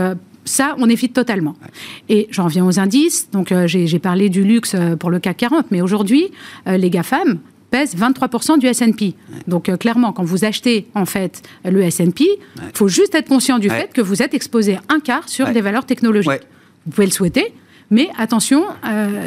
ça, 0.49 0.75
on 0.79 0.89
évite 0.89 1.13
totalement. 1.13 1.55
Et 2.09 2.29
j'en 2.31 2.47
viens 2.47 2.67
aux 2.67 2.81
indices. 2.81 3.31
Donc, 3.31 3.53
euh, 3.53 3.67
j'ai 3.67 3.99
parlé 3.99 4.29
du 4.29 4.43
luxe 4.43 4.75
euh, 4.75 4.97
pour 4.97 5.11
le 5.11 5.19
CAC 5.19 5.37
40, 5.37 5.67
mais 5.71 5.81
aujourd'hui, 5.81 6.31
euh, 6.67 6.77
les 6.77 6.91
GAFAM 6.91 7.39
pèsent 7.71 7.97
23% 7.97 8.59
du 8.59 8.67
S&P. 8.67 9.15
Donc, 9.47 9.71
clairement, 9.79 10.13
quand 10.13 10.25
vous 10.25 10.45
achetez, 10.45 10.87
en 10.95 11.05
fait, 11.05 11.43
le 11.65 11.83
S&P, 11.83 12.25
il 12.25 12.63
faut 12.73 12.89
juste 12.89 13.15
être 13.15 13.29
conscient 13.29 13.59
du 13.59 13.69
fait 13.69 13.93
que 13.93 14.01
vous 14.01 14.23
êtes 14.23 14.33
exposé 14.33 14.79
un 14.89 15.01
quart 15.01 15.29
sur 15.29 15.51
des 15.51 15.61
valeurs 15.61 15.85
technologiques. 15.85 16.47
Vous 16.87 16.93
pouvez 16.93 17.07
le 17.07 17.13
souhaiter, 17.13 17.53
mais 17.91 18.09
attention, 18.17 18.65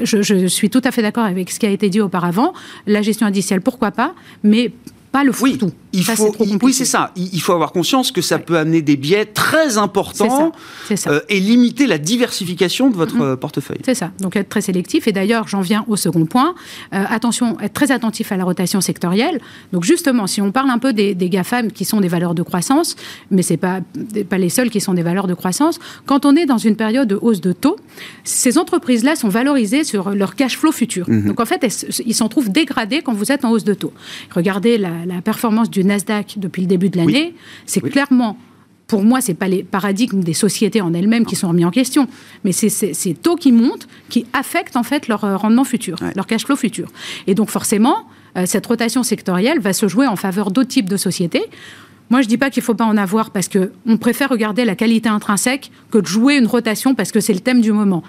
je, 0.03 0.23
je, 0.23 0.47
suis 0.47 0.71
tout 0.71 0.81
à 0.83 0.89
fait 0.89 1.03
d'accord 1.03 1.25
avec 1.25 1.51
ce 1.51 1.59
qui 1.59 1.67
a 1.67 1.69
été 1.69 1.89
dit 1.89 2.01
auparavant. 2.01 2.53
La 2.87 3.03
gestion 3.03 3.27
indicielle, 3.27 3.61
pourquoi 3.61 3.91
pas, 3.91 4.15
mais 4.43 4.71
pas 5.11 5.23
le 5.23 5.31
fourre-tout. 5.31 5.71
Il 5.93 6.05
faut, 6.05 6.33
oui, 6.61 6.71
c'est 6.71 6.85
ça. 6.85 7.11
Il, 7.17 7.41
faut 7.41 7.51
avoir 7.51 7.73
conscience 7.73 8.13
que 8.13 8.21
ça 8.21 8.39
peut 8.39 8.57
amener 8.57 8.81
des 8.81 8.95
biais 8.95 9.25
très 9.25 9.77
importants 9.77 10.53
euh, 11.07 11.19
et 11.27 11.39
limiter 11.41 11.85
la 11.85 11.97
diversification 11.97 12.89
de 12.89 12.95
votre 12.95 13.17
mm-hmm. 13.17 13.35
portefeuille. 13.35 13.81
C'est 13.83 13.95
ça. 13.95 14.11
Donc 14.19 14.37
être 14.37 14.47
très 14.47 14.61
sélectif. 14.61 15.09
Et 15.09 15.11
d'ailleurs, 15.11 15.49
j'en 15.49 15.59
viens 15.59 15.83
au 15.89 15.97
second 15.97 16.25
point. 16.25 16.55
Euh, 16.93 17.03
attention, 17.09 17.59
être 17.59 17.73
très 17.73 17.91
attentif 17.91 18.31
à 18.31 18.37
la 18.37 18.45
rotation 18.45 18.79
sectorielle. 18.79 19.41
Donc 19.73 19.83
justement, 19.83 20.27
si 20.27 20.41
on 20.41 20.53
parle 20.53 20.69
un 20.69 20.77
peu 20.77 20.93
des, 20.93 21.13
des 21.13 21.29
GAFAM 21.29 21.73
qui 21.73 21.83
sont 21.83 21.99
des 21.99 22.07
valeurs 22.07 22.35
de 22.35 22.43
croissance, 22.43 22.95
mais 23.29 23.41
c'est 23.41 23.57
pas 23.57 23.81
pas 24.29 24.37
les 24.37 24.49
seuls 24.49 24.69
qui 24.69 24.79
sont 24.79 24.93
des 24.93 25.03
valeurs 25.03 25.27
de 25.27 25.33
croissance. 25.33 25.79
Quand 26.05 26.25
on 26.25 26.35
est 26.37 26.45
dans 26.45 26.57
une 26.57 26.77
période 26.77 27.07
de 27.07 27.19
hausse 27.21 27.41
de 27.41 27.51
taux, 27.51 27.75
ces 28.23 28.57
entreprises-là 28.57 29.15
sont 29.15 29.29
valorisées 29.29 29.83
sur 29.83 30.11
leur 30.11 30.35
cash 30.35 30.57
flow 30.57 30.71
futur. 30.71 31.09
Mm-hmm. 31.09 31.25
Donc 31.25 31.39
en 31.41 31.45
fait, 31.45 31.85
ils 32.05 32.15
s'en 32.15 32.29
trouvent 32.29 32.49
dégradés 32.49 33.01
quand 33.01 33.13
vous 33.13 33.31
êtes 33.31 33.43
en 33.43 33.51
hausse 33.51 33.65
de 33.65 33.73
taux. 33.73 33.93
Regardez 34.33 34.77
la, 34.77 35.00
la 35.05 35.21
performance 35.21 35.69
du 35.69 35.83
Nasdaq 35.83 36.35
depuis 36.37 36.61
le 36.61 36.67
début 36.67 36.89
de 36.89 36.97
l'année, 36.97 37.35
c'est 37.65 37.81
clairement 37.81 38.37
pour 38.91 39.03
moi, 39.03 39.21
ce 39.21 39.29
n'est 39.29 39.35
pas 39.35 39.47
les 39.47 39.63
paradigmes 39.63 40.21
des 40.21 40.33
sociétés 40.33 40.81
en 40.81 40.93
elles-mêmes 40.93 41.25
qui 41.25 41.37
sont 41.37 41.47
remis 41.47 41.63
en 41.63 41.71
question, 41.71 42.09
mais 42.43 42.51
c'est 42.51 42.67
ces 42.67 43.13
taux 43.13 43.37
qui 43.37 43.53
montent 43.53 43.87
qui 44.09 44.25
affectent 44.33 44.75
en 44.75 44.83
fait 44.83 45.07
leur 45.07 45.23
euh, 45.23 45.37
rendement 45.37 45.63
futur, 45.63 45.97
leur 46.13 46.27
cash 46.27 46.43
flow 46.43 46.57
futur. 46.57 46.89
Et 47.25 47.33
donc 47.33 47.49
forcément, 47.49 47.99
euh, 48.37 48.45
cette 48.45 48.65
rotation 48.65 49.01
sectorielle 49.03 49.61
va 49.61 49.71
se 49.71 49.87
jouer 49.87 50.07
en 50.07 50.17
faveur 50.17 50.51
d'autres 50.51 50.67
types 50.67 50.89
de 50.89 50.97
sociétés. 50.97 51.43
Moi, 52.09 52.19
je 52.19 52.25
ne 52.25 52.29
dis 52.29 52.37
pas 52.37 52.49
qu'il 52.49 52.59
ne 52.59 52.65
faut 52.65 52.73
pas 52.73 52.83
en 52.83 52.97
avoir 52.97 53.31
parce 53.31 53.47
qu'on 53.47 53.95
préfère 53.95 54.27
regarder 54.27 54.65
la 54.65 54.75
qualité 54.75 55.07
intrinsèque 55.07 55.71
que 55.89 55.97
de 55.97 56.05
jouer 56.05 56.35
une 56.35 56.45
rotation 56.45 56.93
parce 56.93 57.13
que 57.13 57.21
c'est 57.21 57.33
le 57.33 57.39
thème 57.39 57.61
du 57.61 57.71
moment. 57.71 58.03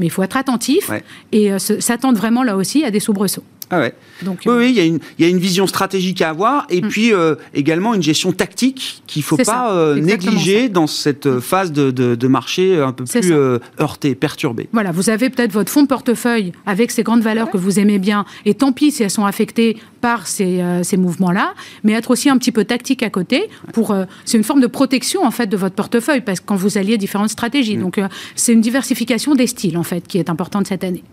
Mais 0.00 0.06
il 0.06 0.10
faut 0.10 0.24
être 0.24 0.36
attentif 0.36 0.90
et 1.30 1.52
euh, 1.52 1.58
s'attendre 1.60 2.18
vraiment 2.18 2.42
là 2.42 2.56
aussi 2.56 2.84
à 2.84 2.90
des 2.90 2.98
soubresauts. 2.98 3.44
Ah 3.70 3.80
ouais. 3.80 3.94
Donc, 4.22 4.40
oui, 4.46 4.52
oui, 4.56 4.70
il 4.70 4.76
y, 4.76 4.80
a 4.80 4.84
une, 4.84 4.98
il 5.18 5.24
y, 5.24 5.28
a 5.28 5.30
une 5.30 5.38
vision 5.38 5.66
stratégique 5.66 6.20
à 6.22 6.30
avoir 6.30 6.66
et 6.70 6.82
mm. 6.82 6.88
puis 6.88 7.12
euh, 7.12 7.34
également 7.54 7.94
une 7.94 8.02
gestion 8.02 8.32
tactique 8.32 9.02
qu'il 9.06 9.20
ne 9.20 9.24
faut 9.24 9.36
pas 9.36 9.72
euh, 9.72 9.96
négliger 9.96 10.68
dans 10.68 10.86
cette 10.86 11.26
euh, 11.26 11.40
phase 11.40 11.72
de, 11.72 11.90
de, 11.90 12.28
marché 12.28 12.78
un 12.80 12.92
peu 12.92 13.04
plus 13.04 13.32
heurté, 13.80 14.14
perturbé. 14.14 14.68
Voilà, 14.72 14.92
vous 14.92 15.10
avez 15.10 15.30
peut-être 15.30 15.52
votre 15.52 15.70
fonds 15.70 15.82
de 15.82 15.88
portefeuille 15.88 16.52
avec 16.66 16.90
ces 16.90 17.02
grandes 17.02 17.22
valeurs 17.22 17.50
que 17.50 17.56
vous 17.56 17.78
aimez 17.78 17.98
bien 17.98 18.24
et 18.44 18.54
tant 18.54 18.72
pis 18.72 18.92
si 18.92 19.02
elles 19.02 19.10
sont 19.10 19.24
affectées 19.24 19.76
par 20.00 20.26
ces, 20.26 20.62
ces 20.82 20.96
mouvements-là, 20.96 21.54
mais 21.82 21.92
être 21.92 22.10
aussi 22.10 22.28
un 22.28 22.36
petit 22.36 22.52
peu 22.52 22.64
tactique 22.64 23.02
à 23.02 23.10
côté 23.10 23.48
pour. 23.72 23.94
c'est 24.24 24.36
une 24.36 24.44
forme 24.44 24.60
de 24.60 24.66
protection 24.66 25.24
en 25.24 25.30
fait 25.30 25.46
de 25.46 25.56
votre 25.56 25.74
portefeuille 25.74 26.20
parce 26.20 26.40
que 26.40 26.46
quand 26.46 26.56
vous 26.56 26.76
alliez 26.76 26.98
différentes 26.98 27.30
stratégies. 27.30 27.76
Mm. 27.76 27.80
Donc 27.80 28.00
c'est 28.34 28.52
une 28.52 28.60
diversification 28.60 29.34
des 29.34 29.46
styles 29.46 29.78
en 29.78 29.84
fait 29.84 30.06
qui 30.06 30.18
est 30.18 30.28
importante 30.28 30.66
cette 30.66 30.84
année. 30.84 31.04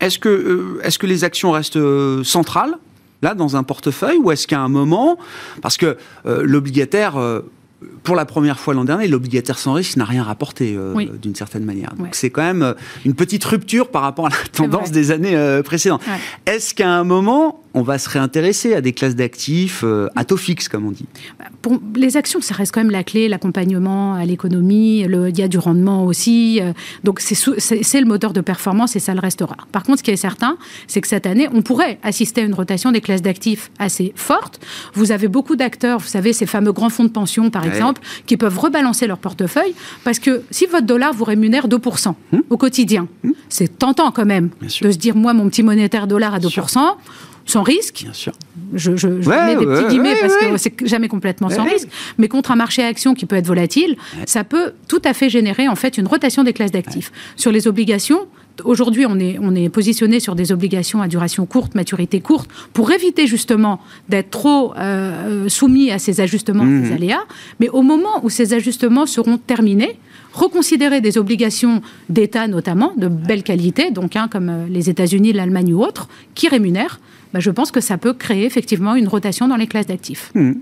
Est-ce 0.00 0.18
que, 0.18 0.28
euh, 0.28 0.80
est 0.82 0.96
que 0.96 1.06
les 1.06 1.24
actions 1.24 1.50
restent 1.50 1.76
euh, 1.76 2.22
centrales, 2.24 2.74
là, 3.22 3.34
dans 3.34 3.56
un 3.56 3.62
portefeuille, 3.62 4.18
ou 4.18 4.30
est-ce 4.30 4.46
qu'à 4.46 4.60
un 4.60 4.68
moment, 4.68 5.18
parce 5.62 5.76
que 5.76 5.96
euh, 6.26 6.42
l'obligataire 6.44 7.16
pour 8.02 8.16
la 8.16 8.24
première 8.24 8.58
fois 8.58 8.74
l'an 8.74 8.84
dernier, 8.84 9.06
l'obligataire 9.06 9.56
sans 9.56 9.74
risque 9.74 9.96
n'a 9.96 10.04
rien 10.04 10.24
rapporté 10.24 10.76
d'une 11.22 11.36
certaine 11.36 11.64
manière. 11.64 11.94
Donc 11.96 12.16
c'est 12.16 12.30
quand 12.30 12.42
même 12.42 12.74
une 13.04 13.14
petite 13.14 13.44
rupture 13.44 13.92
par 13.92 14.02
rapport 14.02 14.26
à 14.26 14.30
la 14.30 14.36
tendance 14.52 14.90
des 14.90 15.12
années 15.12 15.60
précédentes. 15.64 16.02
Est-ce 16.46 16.74
qu'à 16.74 16.90
un 16.90 17.04
moment, 17.04 17.62
on 17.74 17.82
va 17.82 17.98
se 17.98 18.08
réintéresser 18.08 18.74
à 18.74 18.80
des 18.80 18.92
classes 18.92 19.16
d'actifs 19.16 19.82
euh, 19.84 20.08
à 20.16 20.24
taux 20.24 20.36
fixe, 20.36 20.68
comme 20.68 20.86
on 20.86 20.90
dit. 20.90 21.06
Pour 21.62 21.80
les 21.94 22.16
actions, 22.16 22.40
ça 22.40 22.54
reste 22.54 22.72
quand 22.72 22.80
même 22.80 22.90
la 22.90 23.04
clé, 23.04 23.28
l'accompagnement 23.28 24.14
à 24.14 24.24
l'économie, 24.24 25.00
il 25.00 25.38
y 25.38 25.42
a 25.42 25.48
du 25.48 25.58
rendement 25.58 26.04
aussi. 26.04 26.60
Euh, 26.62 26.72
donc 27.04 27.20
c'est 27.20 28.00
le 28.00 28.06
moteur 28.06 28.32
de 28.32 28.40
performance 28.40 28.96
et 28.96 29.00
ça 29.00 29.14
le 29.14 29.20
restera. 29.20 29.56
Par 29.72 29.82
contre, 29.82 29.98
ce 29.98 30.02
qui 30.02 30.10
est 30.10 30.16
certain, 30.16 30.56
c'est 30.86 31.00
que 31.00 31.08
cette 31.08 31.26
année, 31.26 31.48
on 31.52 31.62
pourrait 31.62 31.98
assister 32.02 32.42
à 32.42 32.44
une 32.44 32.54
rotation 32.54 32.92
des 32.92 33.00
classes 33.00 33.22
d'actifs 33.22 33.70
assez 33.78 34.12
forte. 34.16 34.60
Vous 34.94 35.12
avez 35.12 35.28
beaucoup 35.28 35.56
d'acteurs, 35.56 35.98
vous 35.98 36.06
savez, 36.06 36.32
ces 36.32 36.46
fameux 36.46 36.72
grands 36.72 36.90
fonds 36.90 37.04
de 37.04 37.10
pension, 37.10 37.50
par 37.50 37.66
exemple, 37.66 38.00
qui 38.26 38.36
peuvent 38.36 38.58
rebalancer 38.58 39.06
leur 39.06 39.18
portefeuille 39.18 39.74
parce 40.04 40.18
que 40.18 40.42
si 40.50 40.66
votre 40.66 40.86
dollar 40.86 41.12
vous 41.12 41.24
rémunère 41.24 41.68
2% 41.68 42.14
hum. 42.32 42.42
au 42.50 42.56
quotidien, 42.56 43.08
hum. 43.24 43.34
c'est 43.48 43.78
tentant 43.78 44.10
quand 44.10 44.26
même 44.26 44.50
de 44.60 44.68
se 44.68 44.98
dire, 44.98 45.16
moi, 45.16 45.34
mon 45.34 45.48
petit 45.48 45.62
monétaire 45.62 46.06
dollar 46.06 46.34
à 46.34 46.38
2% 46.38 46.78
sans 47.48 47.62
risque. 47.62 48.02
Bien 48.04 48.12
sûr. 48.12 48.32
Je, 48.74 48.90
mets 48.90 49.56
des 49.56 49.64
petits 49.64 49.88
guillemets 49.88 50.16
parce 50.20 50.36
que 50.36 50.56
c'est 50.58 50.86
jamais 50.86 51.08
complètement 51.08 51.48
sans 51.48 51.64
risque. 51.64 51.88
Mais 52.18 52.28
contre 52.28 52.50
un 52.50 52.56
marché 52.56 52.84
action 52.84 53.14
qui 53.14 53.26
peut 53.26 53.36
être 53.36 53.46
volatile, 53.46 53.96
ça 54.26 54.44
peut 54.44 54.74
tout 54.86 55.02
à 55.04 55.14
fait 55.14 55.30
générer 55.30 55.66
en 55.66 55.74
fait 55.74 55.96
une 55.98 56.06
rotation 56.06 56.44
des 56.44 56.52
classes 56.52 56.70
d'actifs. 56.70 57.10
Sur 57.36 57.50
les 57.50 57.66
obligations, 57.66 58.28
aujourd'hui, 58.64 59.06
on 59.06 59.18
est, 59.18 59.38
on 59.40 59.54
est 59.54 59.68
positionné 59.68 60.20
sur 60.20 60.34
des 60.34 60.52
obligations 60.52 61.02
à 61.02 61.08
duration 61.08 61.46
courte, 61.46 61.74
maturité 61.74 62.20
courte, 62.20 62.50
pour 62.72 62.90
éviter 62.92 63.26
justement 63.26 63.80
d'être 64.08 64.30
trop 64.30 64.74
euh, 64.76 65.48
soumis 65.48 65.90
à 65.90 65.98
ces 65.98 66.20
ajustements, 66.20 66.64
mmh. 66.64 66.86
ces 66.86 66.92
aléas. 66.92 67.24
Mais 67.60 67.68
au 67.68 67.82
moment 67.82 68.24
où 68.24 68.30
ces 68.30 68.54
ajustements 68.54 69.06
seront 69.06 69.38
terminés, 69.38 69.98
reconsidérer 70.32 71.00
des 71.00 71.18
obligations 71.18 71.82
d'État 72.08 72.46
notamment, 72.48 72.92
de 72.96 73.08
belle 73.08 73.42
qualité, 73.42 73.90
donc 73.90 74.16
hein, 74.16 74.28
comme 74.30 74.48
euh, 74.48 74.66
les 74.68 74.90
États-Unis, 74.90 75.32
l'Allemagne 75.32 75.74
ou 75.74 75.82
autres, 75.82 76.08
qui 76.34 76.48
rémunèrent, 76.48 77.00
bah, 77.32 77.40
je 77.40 77.50
pense 77.50 77.70
que 77.70 77.80
ça 77.80 77.98
peut 77.98 78.14
créer 78.14 78.44
effectivement 78.44 78.94
une 78.94 79.08
rotation 79.08 79.48
dans 79.48 79.56
les 79.56 79.66
classes 79.66 79.86
d'actifs. 79.86 80.30
Mmh. 80.34 80.52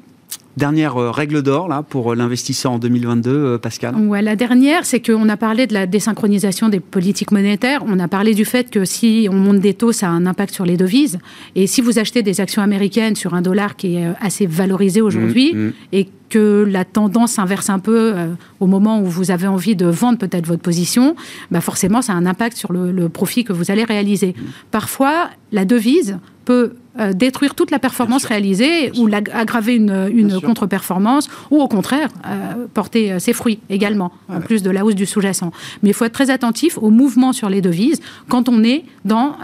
Dernière 0.57 0.97
euh, 0.97 1.11
règle 1.11 1.42
d'or 1.42 1.69
là 1.69 1.83
pour 1.83 2.12
euh, 2.12 2.16
l'investisseur 2.16 2.73
en 2.73 2.79
2022, 2.79 3.31
euh, 3.31 3.59
Pascal? 3.59 3.95
Ouais, 3.95 4.23
la 4.23 4.37
dernière, 4.37 4.87
c'est 4.87 5.01
qu'on 5.01 5.29
a 5.29 5.37
parlé 5.37 5.66
de 5.66 5.75
la 5.75 5.87
désynchronisation 5.87 6.71
des 6.71 6.81
politiques 6.81 7.31
monétaires. 7.31 7.85
On 7.87 8.01
a 8.01 8.09
parlé 8.09 8.33
du 8.33 8.47
fait 8.47 8.71
que 8.71 8.87
si 8.87 9.29
on 9.31 9.35
monte 9.35 9.61
des 9.61 9.75
taux, 9.75 9.92
ça 9.92 10.07
a 10.07 10.11
un 10.11 10.25
impact 10.25 10.55
sur 10.55 10.64
les 10.64 10.79
devises. 10.79 11.19
Et 11.57 11.66
si 11.66 11.83
vous 11.83 11.99
achetez 11.99 12.23
des 12.23 12.40
actions 12.40 12.62
américaines 12.62 13.16
sur 13.16 13.35
un 13.35 13.42
dollar 13.42 13.77
qui 13.77 13.97
est 13.97 14.09
assez 14.19 14.47
valorisé 14.47 15.03
aujourd'hui 15.03 15.53
mmh, 15.53 15.59
mmh. 15.59 15.73
et 15.92 16.09
que 16.31 16.66
la 16.66 16.87
tendance 16.87 17.33
s'inverse 17.33 17.69
un 17.69 17.79
peu 17.79 18.14
au 18.59 18.66
moment 18.66 19.01
où 19.01 19.05
vous 19.05 19.31
avez 19.31 19.47
envie 19.47 19.77
de 19.77 19.87
vendre 19.87 20.19
peut-être 20.19 20.47
votre 20.47 20.62
position, 20.62 21.14
bah 21.51 21.61
forcément, 21.61 22.03
ça 22.03 22.14
a 22.14 22.16
un 22.16 22.27
impact 22.27 22.57
sur 22.57 22.73
le, 22.73 23.09
profit 23.11 23.45
que 23.45 23.53
vous 23.53 23.71
allez 23.71 23.85
réaliser. 23.85 24.35
Mmh. 24.37 24.42
Parfois, 24.71 25.29
la 25.53 25.66
devise 25.66 26.19
peut 26.47 26.73
euh, 26.99 27.13
détruire 27.13 27.55
toute 27.55 27.71
la 27.71 27.79
performance 27.79 28.25
réalisée 28.25 28.91
ou 28.97 29.09
aggraver 29.13 29.75
une, 29.75 30.41
contre-performance 30.41 31.29
ou 31.51 31.61
au 31.61 31.69
contraire 31.69 32.09
euh, 32.27 32.67
porter 32.73 33.13
euh, 33.13 33.19
ses 33.19 33.33
fruits 33.33 33.59
également, 33.69 34.13
en 34.29 34.41
plus 34.41 34.63
de 34.63 34.71
la 34.71 34.85
hausse 34.85 34.95
du 34.95 35.05
sous-jacent. 35.05 35.53
Mais 35.83 35.91
il 35.91 35.95
faut 35.95 36.05
être 36.05 36.13
très 36.13 36.31
attentif 36.31 36.79
aux 36.79 36.91
mouvements 36.91 37.33
sur 37.33 37.51
les 37.51 37.61
devises 37.61 38.01
quand 38.29 38.49
on 38.49 38.65
est 38.65 38.85
dans 39.05 39.37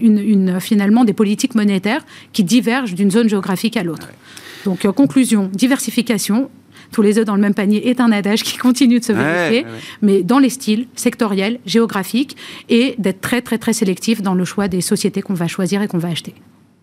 une, 0.00 0.60
finalement 0.60 1.04
des 1.04 1.12
politiques 1.12 1.54
monétaires 1.54 2.04
qui 2.32 2.44
divergent 2.44 2.94
d'une 2.94 3.10
zone 3.10 3.28
géographique 3.28 3.76
à 3.76 3.82
l'autre. 3.82 4.08
Donc 4.64 4.86
conclusion, 4.92 5.50
diversification, 5.52 6.50
tous 6.92 7.02
les 7.02 7.18
œufs 7.18 7.24
dans 7.24 7.34
le 7.34 7.40
même 7.40 7.54
panier 7.54 7.88
est 7.88 8.00
un 8.00 8.12
adage 8.12 8.42
qui 8.42 8.56
continue 8.66 9.00
de 9.00 9.04
se 9.04 9.12
vérifier, 9.12 9.66
mais 10.02 10.22
dans 10.22 10.38
les 10.38 10.50
styles 10.50 10.86
sectoriels, 10.94 11.58
géographiques, 11.66 12.36
et 12.68 12.94
d'être 12.98 13.20
très 13.20 13.42
très 13.42 13.58
très 13.58 13.72
sélectif 13.72 14.22
dans 14.22 14.34
le 14.34 14.44
choix 14.44 14.68
des 14.68 14.80
sociétés 14.80 15.22
qu'on 15.22 15.34
va 15.34 15.48
choisir 15.48 15.82
et 15.82 15.88
qu'on 15.88 15.98
va 15.98 16.08
acheter. 16.08 16.34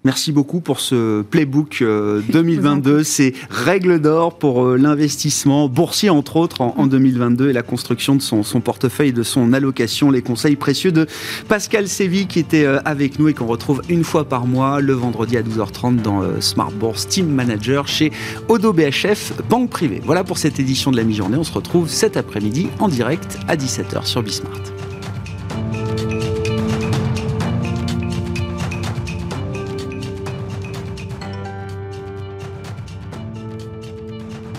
Merci 0.08 0.32
beaucoup 0.32 0.62
pour 0.62 0.80
ce 0.80 1.22
playbook 1.22 1.84
2022, 1.84 2.91
euh, 2.91 3.04
ces 3.04 3.34
règles 3.50 4.00
d'or 4.00 4.38
pour 4.38 4.63
euh, 4.63 4.78
l'investissement 4.78 5.67
boursier 5.67 6.10
entre 6.10 6.38
autres 6.38 6.62
en, 6.62 6.88
2022 6.88 7.50
et 7.50 7.54
la 7.54 7.62
construction 7.62 8.15
de 8.15 8.22
son, 8.22 8.62
portefeuille, 8.62 9.12
de 9.12 9.24
son 9.24 9.52
allocation, 9.52 10.10
les 10.10 10.22
conseils 10.22 10.56
précieux 10.56 10.93
de 10.93 11.08
Pascal 11.50 11.89
Sévy 11.89 12.26
qui 12.26 12.39
était 12.39 12.63
euh, 12.63 12.80
avec 12.86 13.20
nous 13.20 13.28
et 13.28 13.34
qu'on 13.34 13.48
retrouve 13.48 13.82
une 13.89 14.06
fois 14.06 14.24
par 14.24 14.48
mois 14.48 14.80
le 14.80 14.93
vendredi 14.93 15.36
à 15.36 15.41
12h30 15.41 16.02
dans 16.02 16.22
Smart 16.39 16.72
Bourse 16.72 17.10
Team 17.10 17.28
Manager 17.28 17.89
chez 17.89 18.13
Odo 18.48 18.72
BHF 18.72 19.34
Banque 19.50 19.70
Privée. 19.70 20.02
Voilà 20.06 20.24
pour 20.24 20.38
cette 20.38 20.58
édition 20.58 20.89
de 20.89 20.96
la 20.96 21.04
mi-journée. 21.04 21.36
On 21.36 21.43
se 21.43 21.52
retrouve 21.52 21.89
cet 21.89 22.15
après-midi 22.15 22.70
en 22.80 22.88
direct 22.88 23.38
à 23.50 23.58
17h 23.58 24.06
sur 24.06 24.24
Bismart. 24.24 24.62